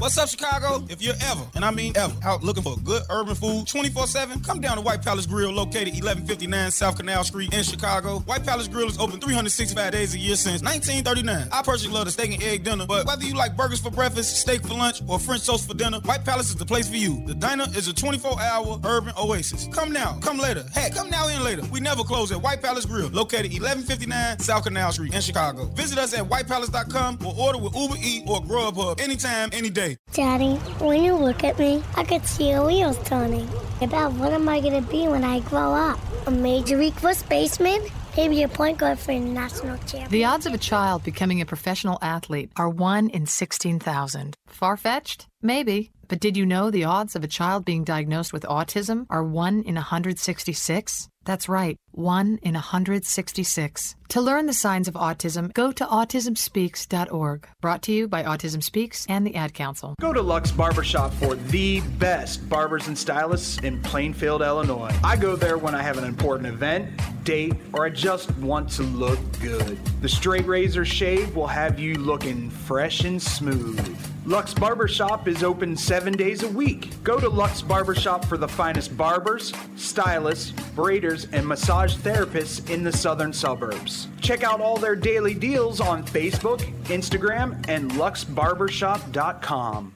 [0.00, 0.84] What's up, Chicago?
[0.88, 4.40] If you're ever, and I mean ever, out looking for good urban food 24 7,
[4.42, 8.20] come down to White Palace Grill located 1159 South Canal Street in Chicago.
[8.20, 11.48] White Palace Grill is open 365 days a year since 1939.
[11.50, 14.36] I personally love the steak and egg dinner, but whether you like burgers for breakfast,
[14.38, 17.20] steak for lunch, or French toast for dinner, White Palace is the place for you.
[17.26, 19.66] The diner is a 24 hour urban oasis.
[19.72, 20.64] Come now, come later.
[20.74, 21.62] Heck, come now and later.
[21.72, 25.64] We never close at White Palace Grill located 1159 South Canal Street in Chicago.
[25.74, 29.87] Visit us at whitepalace.com or order with Uber Eat or Grubhub anytime, any day.
[30.12, 33.48] Daddy, when you look at me, I could see your wheels turning.
[33.80, 35.98] About what am I gonna be when I grow up?
[36.26, 37.80] A major league first baseman?
[38.16, 40.10] Maybe a point guard for a national champion.
[40.10, 44.34] The odds of a child becoming a professional athlete are 1 in 16,000.
[44.48, 45.26] Far fetched?
[45.40, 45.92] Maybe.
[46.08, 49.62] But did you know the odds of a child being diagnosed with autism are 1
[49.62, 51.08] in 166?
[51.24, 53.96] That's right, 1 in 166.
[54.10, 57.48] To learn the signs of autism, go to autismspeaks.org.
[57.60, 59.94] Brought to you by Autism Speaks and the Ad Council.
[60.00, 64.94] Go to Lux Barbershop for the best barbers and stylists in Plainfield, Illinois.
[65.04, 66.88] I go there when I have an important event,
[67.24, 69.78] date, or I just want to look good.
[70.00, 73.98] The straight razor shave will have you looking fresh and smooth.
[74.28, 77.02] Lux Barbershop is open seven days a week.
[77.02, 82.92] Go to Lux Barbershop for the finest barbers, stylists, braiders, and massage therapists in the
[82.92, 84.08] southern suburbs.
[84.20, 89.94] Check out all their daily deals on Facebook, Instagram, and luxbarbershop.com.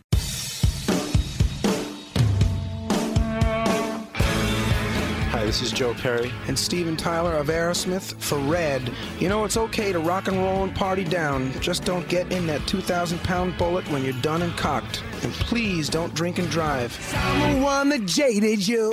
[5.32, 8.92] Hi, this is Joe Perry and Steven Tyler of Aerosmith for Red.
[9.18, 11.58] You know, it's okay to rock and roll and party down.
[11.60, 15.02] Just don't get in that 2,000 pound bullet when you're done and cocked.
[15.22, 16.96] And please don't drink and drive.
[17.16, 18.92] I'm the one that jaded you.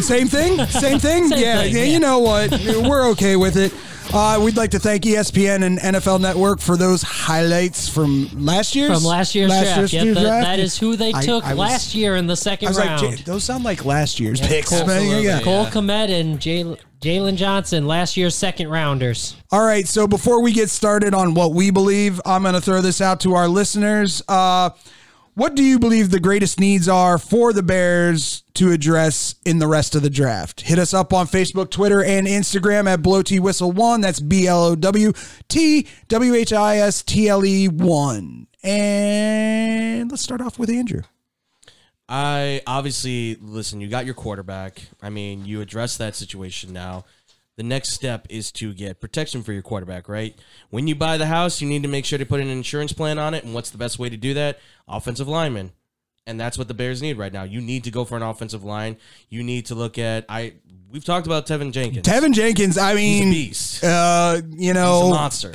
[0.00, 0.66] Same thing?
[0.66, 0.66] Same thing?
[0.68, 1.84] Same yeah, thing, yeah, yeah.
[1.84, 2.50] you know what?
[2.52, 3.72] We're okay with it.
[4.12, 8.92] Uh, we'd like to thank ESPN and NFL Network for those highlights from last year's
[8.92, 9.92] From last year's draft.
[9.92, 10.46] Yep, year's that- draft.
[10.46, 13.02] that is who they took I last year in the second I was round.
[13.02, 14.68] like, those sound like last year's Yep, picks.
[14.70, 15.22] Cole, man.
[15.22, 15.40] Yeah.
[15.42, 16.40] Cole Kmet and
[17.00, 19.36] Jaylon Johnson, last year's second rounders.
[19.52, 22.80] All right, so before we get started on what we believe, I'm going to throw
[22.80, 24.22] this out to our listeners.
[24.28, 24.70] Uh,
[25.34, 29.66] what do you believe the greatest needs are for the Bears to address in the
[29.66, 30.62] rest of the draft?
[30.62, 34.00] Hit us up on Facebook, Twitter, and Instagram at Blow T Whistle One.
[34.00, 35.12] That's B L O W
[35.48, 38.48] T W H I S T L E One.
[38.62, 41.02] And let's start off with Andrew.
[42.08, 43.80] I obviously listen.
[43.80, 44.82] You got your quarterback.
[45.00, 47.04] I mean, you address that situation now.
[47.60, 50.34] The next step is to get protection for your quarterback, right?
[50.70, 53.18] When you buy the house, you need to make sure to put an insurance plan
[53.18, 53.44] on it.
[53.44, 54.60] And what's the best way to do that?
[54.88, 55.72] Offensive lineman.
[56.26, 57.42] And that's what the Bears need right now.
[57.42, 58.96] You need to go for an offensive line.
[59.28, 60.54] You need to look at I.
[60.90, 62.06] We've talked about Teven Jenkins.
[62.06, 63.84] Teven Jenkins, I mean, beast.
[63.84, 65.52] Uh, you know, a monster.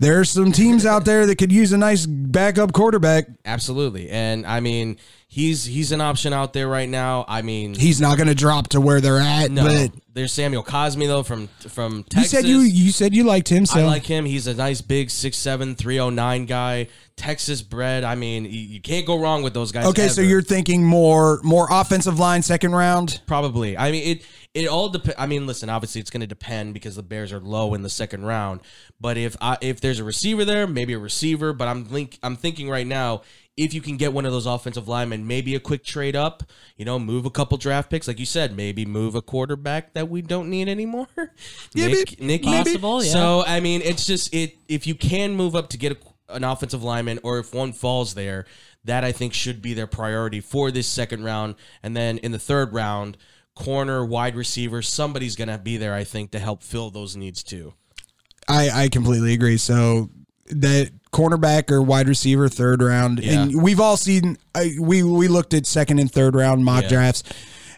[0.00, 3.24] there's some teams out there that could use a nice backup quarterback.
[3.46, 4.98] Absolutely, and I mean,
[5.32, 7.24] he's he's an option out there right now.
[7.26, 9.64] I mean, He's not going to drop to where they're at, no.
[9.64, 12.32] but There's Samuel Cosmi though from from Texas.
[12.32, 13.64] you said you you said you liked him.
[13.64, 14.26] So I like him.
[14.26, 16.88] He's a nice big 6'7", 309 guy.
[17.16, 18.04] Texas bred.
[18.04, 19.86] I mean, you, can't go wrong with those guys.
[19.86, 23.20] Okay, so you're thinking more more offensive line second round.
[23.26, 23.76] Probably.
[23.76, 25.14] I mean, it it all depends.
[25.18, 25.68] I mean, listen.
[25.68, 28.60] Obviously, it's going to depend because the Bears are low in the second round.
[29.00, 31.52] But if I, if there's a receiver there, maybe a receiver.
[31.52, 33.22] But I'm think I'm thinking right now,
[33.56, 36.42] if you can get one of those offensive linemen, maybe a quick trade up,
[36.76, 40.08] you know, move a couple draft picks, like you said, maybe move a quarterback that
[40.08, 41.06] we don't need anymore.
[41.74, 42.44] Yeah, Nick, maybe- Nicky.
[42.44, 43.12] Possible, yeah.
[43.12, 44.56] So I mean, it's just it.
[44.68, 48.14] If you can move up to get a, an offensive lineman, or if one falls
[48.14, 48.46] there,
[48.84, 52.38] that I think should be their priority for this second round, and then in the
[52.38, 53.16] third round,
[53.54, 55.94] corner, wide receiver, somebody's gonna be there.
[55.94, 57.74] I think to help fill those needs too.
[58.48, 59.56] I, I completely agree.
[59.56, 60.10] So
[60.46, 64.38] that cornerback or wide receiver third round, and we've all seen.
[64.54, 66.88] I, we we looked at second and third round mock Yeah.
[66.88, 67.22] drafts,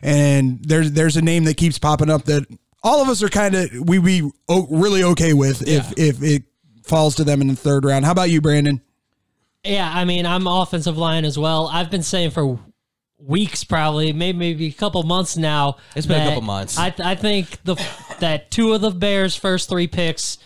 [0.03, 2.47] and there's there's a name that keeps popping up that
[2.83, 6.45] all of us are kind of we be o- really okay with if if it
[6.85, 8.05] falls to them in the third round.
[8.05, 8.81] How about you, Brandon?
[9.65, 11.69] Yeah, I mean, I'm offensive line as well.
[11.73, 12.59] I've been saying for
[13.19, 15.79] weeks, probably maybe maybe a couple months now.
[15.97, 16.79] It's been a couple months.
[16.79, 17.75] I I think the
[18.21, 20.39] that two of the Bears' first three picks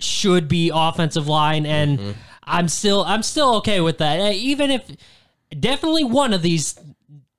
[0.00, 2.10] should be offensive line, and Mm-hmm.
[2.48, 4.34] I'm still I'm still okay with that.
[4.34, 4.88] Even if
[5.58, 6.78] definitely one of these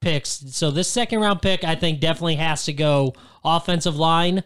[0.02, 0.44] picks.
[0.54, 4.44] So this second round pick, I think, definitely has to go offensive line.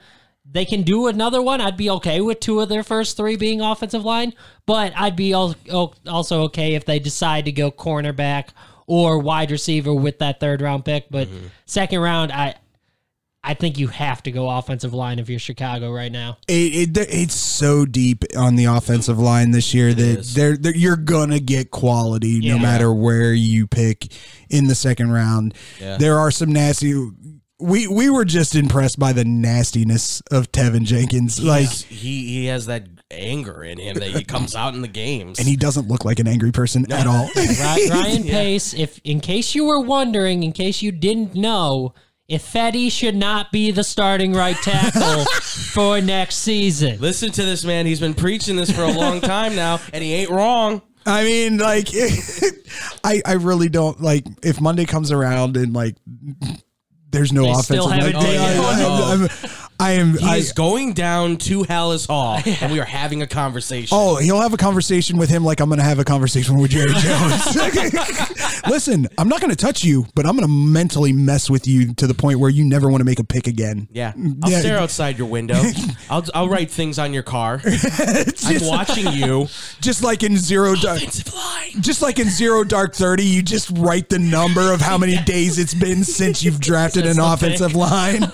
[0.50, 1.62] They can do another one.
[1.62, 4.34] I'd be okay with two of their first three being offensive line,
[4.66, 8.50] but I'd be al- al- also okay if they decide to go cornerback
[8.86, 11.08] or wide receiver with that third round pick.
[11.10, 11.28] But
[11.66, 12.56] second round, I
[13.44, 16.38] I think you have to go offensive line if you're Chicago right now.
[16.48, 20.96] It, it it's so deep on the offensive line this year that they're, they're- you're
[20.96, 24.14] gonna get quality no matter where you pick
[24.50, 25.56] in the second round.
[25.80, 25.98] Yeah.
[25.98, 26.94] There are some nasty.
[27.60, 32.46] We we were just impressed by the nastiness of Teven Jenkins, like, He's- he he
[32.46, 35.38] has that anger in him that he comes out in the games.
[35.40, 37.30] and he doesn't look like an angry person at all.
[37.36, 41.94] Ryan Pace, if in case you were wondering, in case you didn't know,
[42.30, 45.26] Ifedi should not be the starting right tackle
[45.74, 47.00] for next season.
[47.02, 47.86] Listen to this man.
[47.86, 50.82] He's been preaching this for a long time now, and he ain't wrong.
[51.06, 51.90] I mean, like,
[53.04, 55.96] I I really don't like if Monday comes around and like
[57.10, 57.66] there's no They offensive.
[57.76, 58.60] still haven't like, taken I,
[59.18, 59.30] one.
[59.30, 60.18] I, I am.
[60.18, 63.90] He I, is going down to Halas Hall, and we are having a conversation.
[64.00, 66.72] Oh, he'll have a conversation with him like I'm going to have a conversation with
[66.72, 67.56] Jerry Jones.
[68.68, 71.94] Listen, I'm not going to touch you, but I'm going to mentally mess with you
[71.96, 73.88] to the point where you never want to make a pick again.
[73.92, 74.60] Yeah, mm, I'll Yeah.
[74.60, 75.62] stare outside your window.
[76.10, 77.62] I'll I'll write things on your car.
[77.66, 79.48] I'm watching you.
[79.82, 81.00] Just like in zero dark,
[81.80, 85.58] just like in zero dark thirty, you just write the number of how many days
[85.58, 87.78] it's been since you've drafted an offensive pick.
[87.78, 88.32] line.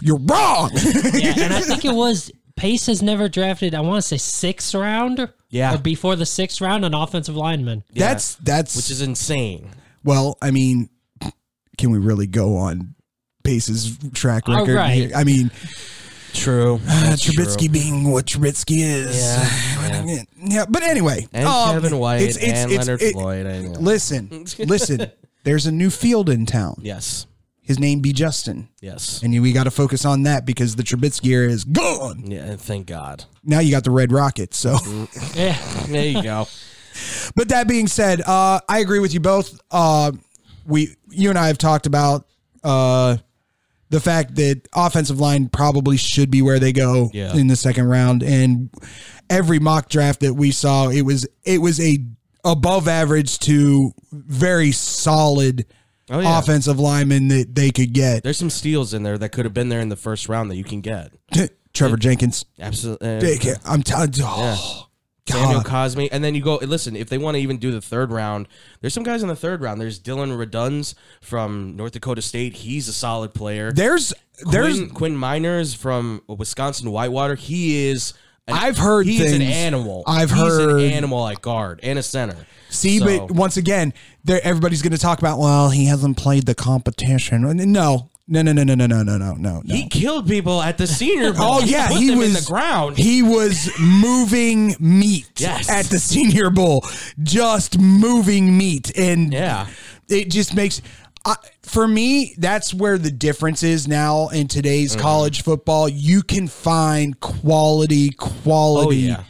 [0.00, 0.70] You're wrong.
[0.74, 3.74] yeah, and I think it was Pace has never drafted.
[3.74, 5.28] I want to say sixth round.
[5.50, 5.74] Yeah.
[5.74, 7.82] or before the sixth round, an offensive lineman.
[7.94, 9.70] That's that's which is insane.
[10.04, 10.90] Well, I mean,
[11.78, 12.94] can we really go on
[13.44, 14.74] Pace's track All record?
[14.74, 14.92] right.
[14.94, 15.10] here?
[15.16, 15.50] I mean,
[16.34, 16.74] True.
[16.86, 17.68] uh, Trubisky true.
[17.70, 19.16] being what Trubisky is.
[19.18, 23.46] Yeah, Yeah, but anyway, And um, Kevin White it's- it's- and it's- Leonard it- Floyd.
[23.46, 23.58] I.
[23.80, 25.10] Listen, listen.
[25.44, 26.78] There's a new field in town.
[26.82, 27.26] Yes.
[27.68, 28.70] His name be Justin.
[28.80, 29.22] Yes.
[29.22, 32.24] And we got to focus on that because the Trubisky era is gone.
[32.30, 33.26] Yeah, and thank God.
[33.44, 34.56] Now you got the Red Rockets.
[34.56, 34.78] So,
[35.34, 35.56] Yeah,
[35.86, 36.46] There you go.
[37.36, 39.60] but that being said, uh, I agree with you both.
[39.70, 40.12] Uh,
[40.66, 42.26] we, you and I have talked about
[42.64, 43.18] uh,
[43.90, 47.36] the fact that offensive line probably should be where they go Yeah.
[47.36, 48.70] in the second round, and
[49.28, 51.98] every mock draft that we saw, it was it was a
[52.44, 55.66] above average to very solid
[56.10, 56.38] Oh, yeah.
[56.38, 58.22] offensive lineman that they could get.
[58.22, 60.56] There's some steals in there that could have been there in the first round that
[60.56, 61.12] you can get.
[61.74, 62.44] Trevor Jenkins.
[62.58, 63.20] Absolutely.
[63.20, 64.24] Big- uh, I'm telling you.
[64.26, 64.88] Oh,
[65.28, 65.90] Samuel God.
[65.90, 66.96] Cosmi, and then you go listen.
[66.96, 68.48] If they want to even do the third round,
[68.80, 69.80] there's some guys in the third round.
[69.80, 72.54] There's Dillon Radunz from North Dakota State.
[72.54, 73.70] He's a solid player.
[73.70, 74.14] There's
[74.50, 77.34] there's Quinn, Quinn Meinerz from Wisconsin Whitewater.
[77.34, 78.14] He is.
[78.48, 80.02] An, I've heard he's an animal.
[80.06, 82.36] I've he's heard- an animal at guard and a center.
[82.70, 83.94] See, So- but once again,
[84.24, 85.38] there everybody's going to talk about.
[85.38, 87.42] Well, he hasn't played the competition.
[87.72, 89.62] No, no, no, no, no, no, no, no, no, no, no.
[89.64, 91.54] he killed people at the Senior Bowl.
[91.54, 92.98] Oh yeah, put he was in the ground.
[92.98, 95.70] He was moving meat Yes.
[95.70, 96.84] at the Senior Bowl,
[97.22, 99.66] just moving meat, and Yeah.
[100.08, 100.82] it just makes.
[101.24, 105.00] I for me, that's where the difference is now in today's Mm-hmm.
[105.02, 105.88] college football.
[105.88, 109.24] You can find quality, quality Oh, yeah.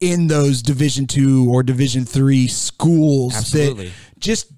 [0.00, 3.86] in those Division two or Division three schools Absolutely.
[3.88, 4.52] that just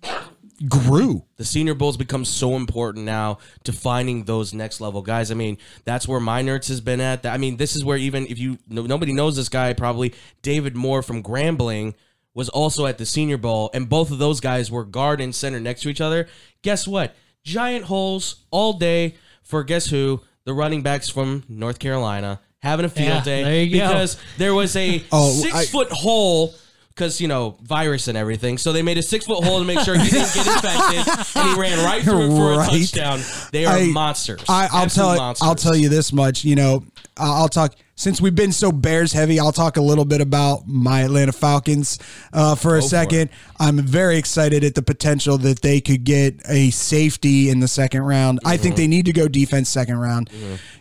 [0.69, 1.25] grew.
[1.37, 5.31] the senior bowls become so important now to finding those next level guys.
[5.31, 5.57] I mean,
[5.87, 7.25] that's where Meinerz has been at.
[7.25, 11.03] I mean, this is where even if you nobody knows this guy, probably David Moore
[11.03, 11.95] from Grambling
[12.35, 15.59] was also at the senior bowl, and both of those guys were guard and center
[15.61, 16.29] next to each other.
[16.63, 17.15] Guess what?
[17.45, 20.21] Giant holes all day for guess who?
[20.45, 23.89] The running backs from North Carolina having a field Yeah, day there you go.
[23.89, 26.55] because there was a Oh, six I- foot hole
[26.89, 28.59] because you know virus and everything.
[28.59, 31.49] So they made a six foot hole to make sure he didn't get infected, and
[31.55, 32.69] he ran right through it for Right.
[32.73, 33.21] a touchdown.
[33.53, 34.43] They are I- monsters.
[34.49, 35.49] I, I'll Absolute tell monsters.
[35.49, 36.45] I'll tell you this much.
[36.45, 36.85] You know,
[37.17, 39.39] I'll I'll talk since we've been so Bears heavy.
[39.39, 41.99] I'll talk a little bit about my Atlanta Falcons
[42.33, 43.31] uh, for a Go for second.
[43.59, 48.03] I'm very excited at the potential that they could get a safety in the second
[48.03, 48.41] round.
[48.45, 48.63] I Mm-hmm.
[48.63, 50.31] think they need to go defense second round.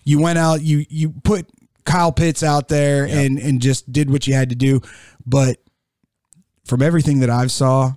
[0.06, 0.62] You went out.
[0.62, 1.50] You you put
[1.84, 4.80] Kyle Pitts out there and and just did what you had to do,
[5.26, 5.58] but
[6.66, 7.94] from everything that I've saw.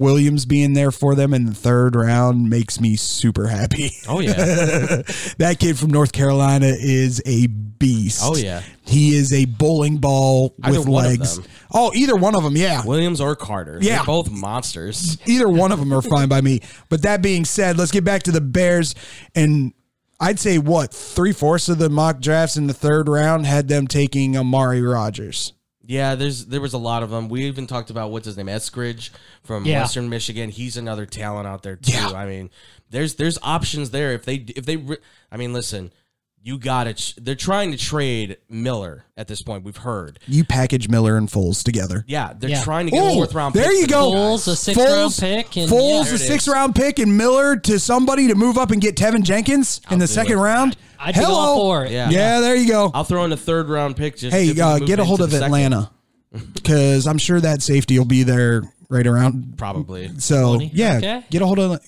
[0.00, 3.92] Williams being there for them in the third round makes me super happy.
[4.08, 4.32] Oh, yeah.
[5.36, 8.22] that kid from North Carolina is a beast.
[8.24, 8.62] Oh, yeah.
[8.86, 11.38] He is a bowling ball Either with legs.
[11.72, 12.82] Oh, either one of them, yeah.
[12.84, 13.78] Williams or Carter.
[13.80, 13.96] Yeah.
[13.96, 15.18] They're both monsters.
[15.26, 16.60] Either one of them are fine by me.
[16.88, 18.94] But that being said, let's get back to the Bears.
[19.34, 19.74] And
[20.18, 23.86] I'd say what three fourths of the mock drafts in the third round had them
[23.86, 25.52] taking Amari Rodgers.
[25.90, 27.28] Yeah, there's there was a lot of them.
[27.28, 29.10] We even talked about what's his name, Eskridge
[29.42, 29.80] from Yeah.
[29.80, 30.48] Western Michigan.
[30.48, 31.96] He's another talent out there too.
[32.14, 32.48] I mean,
[32.90, 34.84] there's there's options there if they if they.
[35.32, 35.92] I mean, listen,
[36.42, 37.14] you got it.
[37.20, 39.62] They're trying to trade Miller at this point.
[39.64, 40.18] We've heard.
[40.26, 42.04] You package Miller and Foles together.
[42.08, 42.62] Yeah, they're Yeah.
[42.64, 43.54] trying to get a fourth round.
[43.54, 44.10] There pick you go.
[44.10, 46.14] Foles, a sixth round pick, and- Foles, yeah.
[46.14, 49.22] a There six round pick, and Miller to somebody to move up and get Teven
[49.22, 50.42] Jenkins in the second it.
[50.42, 50.76] round.
[50.98, 51.34] I'd be Hello.
[51.34, 51.92] all for it.
[51.92, 52.10] Yeah.
[52.10, 52.90] Yeah, there you go.
[52.94, 54.16] I'll throw in a third round pick.
[54.16, 55.32] Just hey, uh, get a hold of.
[55.34, 55.90] Atlanta
[56.54, 59.54] because I'm sure that safety will be there right around.
[59.56, 60.10] Probably.
[60.18, 60.70] So Tony?
[60.72, 61.24] yeah, Okay.
[61.30, 61.80] get a hold of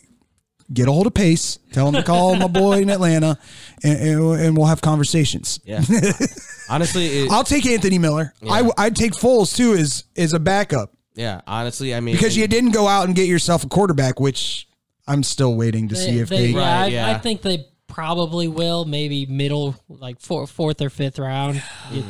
[0.73, 1.59] get a hold of Pace.
[1.73, 3.39] Tell him to call my boy in Atlanta,
[3.83, 5.61] and, and, and we'll have conversations.
[5.65, 5.83] Yeah.
[6.69, 8.35] Honestly, it, I'll take Anthony Miller.
[8.49, 11.41] I, I'd take Foles too as as a backup yeah.
[11.47, 14.69] Honestly, I mean, because you didn't go out and get yourself a quarterback, which
[15.07, 16.47] I'm still waiting to see if they.
[16.49, 17.09] yeah, I, Right, yeah.
[17.11, 18.85] I think they probably will.
[18.85, 21.63] Maybe middle, like four, fourth or fifth round.
[21.93, 22.05] It-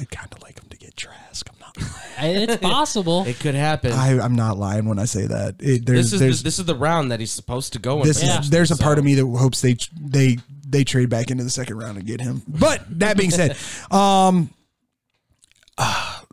[0.00, 1.48] I'd kind of like him to get Trask.
[1.48, 1.76] I'm not.
[2.18, 3.24] It's possible.
[3.26, 3.92] it could happen.
[3.92, 5.56] I, I'm not lying when I say that.
[5.60, 8.00] It, there's this is there's the, this is the round that he's supposed to go
[8.00, 8.06] in.
[8.06, 11.44] this is there's a part of me that hopes they they they trade back into
[11.44, 12.42] the second round and get him.
[12.48, 13.56] But that being said,
[13.90, 14.50] um,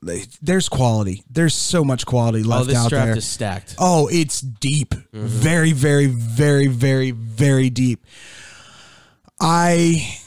[0.04, 1.24] they- there's quality.
[1.30, 3.18] There's so much quality left Oh, left this out draft there.
[3.18, 3.76] is stacked.
[3.80, 4.90] Oh, it's deep.
[4.96, 5.26] Mm-hmm.
[5.26, 8.06] Very, very, very, very, very deep.
[9.40, 10.18] I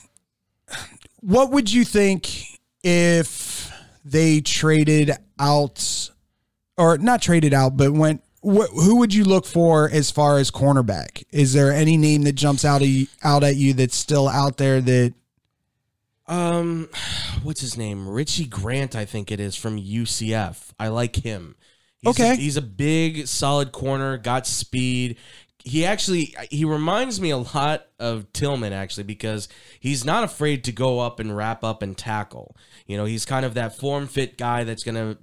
[1.20, 3.70] what would you think if
[4.04, 6.10] they traded out
[6.76, 10.50] or not traded out, but went wh- who would you look for as far as
[10.50, 11.24] cornerback?
[11.30, 14.56] Is there any name that jumps out of you, out at you that's still out
[14.56, 15.14] there that
[16.26, 16.88] Um,
[17.42, 18.08] what's his name?
[18.08, 20.72] Richie Grant, I think it is from UCF.
[20.78, 21.54] I like him.
[21.98, 22.32] He's Okay.
[22.32, 24.16] a, he's a big, solid corner.
[24.18, 25.16] Got speed.
[25.66, 29.48] He actually he reminds me a lot of Tillman actually because
[29.80, 32.54] he's not afraid to go up and wrap up and tackle.
[32.86, 35.16] You know, he's kind of that form fit guy that's gonna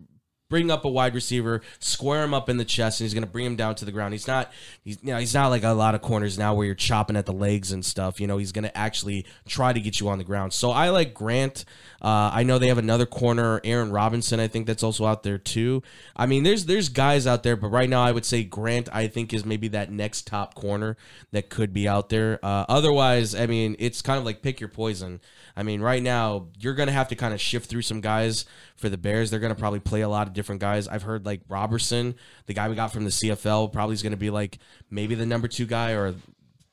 [0.52, 3.30] bring up a wide receiver, square him up in the chest, and he's going to
[3.30, 4.14] bring him down to the ground.
[4.14, 4.52] He's not,
[4.84, 7.26] he's you know, he's not like a lot of corners now where you're chopping at
[7.26, 8.22] the legs and stuff.
[8.22, 10.54] You know, he's going to actually try to get you on the ground.
[10.54, 11.66] So I like Grant.
[12.02, 14.40] Uh, I know they have another corner, Aaron Robinson.
[14.40, 15.84] I think that's also out there too.
[16.16, 18.90] I mean, there's there's guys out there, but right now I would say Grant.
[18.92, 20.98] I think is maybe that next top corner
[21.32, 22.40] that could be out there.
[22.44, 25.22] Uh, otherwise, I mean, it's kind of like pick your poison.
[25.56, 28.46] I mean, right now you're gonna have to kind of shift through some guys
[28.78, 29.30] for the Bears.
[29.30, 30.88] They're gonna probably play a lot of different guys.
[30.88, 32.16] I've heard like Roberson,
[32.48, 34.58] the guy we got from the CFL, probably is gonna be like
[34.90, 36.16] maybe the number two guy or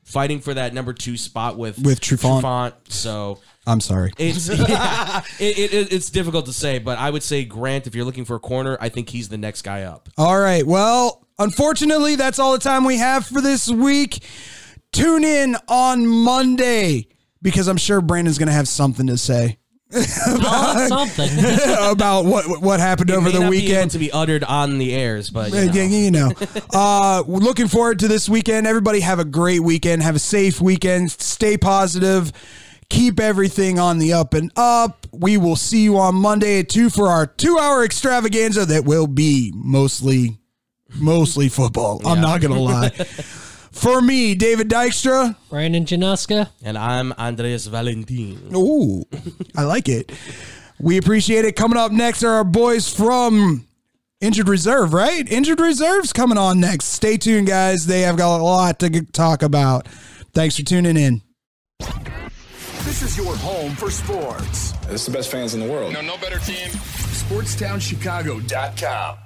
[0.05, 2.41] fighting for that number two spot with With Trufant.
[2.43, 2.73] Trufant.
[2.89, 4.13] So I'm sorry.
[4.19, 7.87] it's yeah, it, it- it's difficult to say, but I would say Grant.
[7.87, 10.09] If you're looking for a corner, I think he's the next guy up.
[10.17, 10.67] All right.
[10.67, 14.25] Well, unfortunately, that's all the time we have for this week.
[14.93, 17.09] Tune in on Monday
[17.43, 19.59] because I'm sure Brandon's going to have something to say
[20.89, 21.31] something.
[21.91, 23.91] about what what happened It over the not be able weekend.
[23.93, 25.73] to be uttered on the airs, but you know.
[25.73, 26.33] yeah, you know.
[26.73, 28.67] Uh, looking forward to this weekend.
[28.67, 30.03] Everybody have a great weekend.
[30.03, 31.11] Have a safe weekend.
[31.11, 32.33] Stay positive.
[32.91, 35.07] Keep everything on the up and up.
[35.13, 39.07] We will see you on Monday at two for our two hour extravaganza that will
[39.07, 40.39] be mostly,
[40.99, 42.01] mostly football.
[42.07, 42.91] I'm not gonna lie.
[43.71, 45.37] For me, David Dykstra.
[45.51, 46.49] Brandon Januska.
[46.63, 48.51] and I'm Andreas Valentin.
[48.55, 49.05] Ooh,
[49.57, 50.11] I like it.
[50.81, 51.57] We appreciate it.
[51.57, 53.67] Coming up next are our boys from
[54.21, 55.29] Injured Reserve, right?
[55.31, 56.87] Injured Reserve's coming on next.
[56.87, 57.87] Stay tuned, guys.
[57.87, 59.87] They have got a lot to talk about.
[60.35, 61.23] Thanks for tuning in.
[62.85, 64.73] This is your home for sports.
[64.87, 65.93] This is the best fans in the world.
[65.93, 66.69] No, no better team.
[66.71, 69.17] SportstownChicago.com.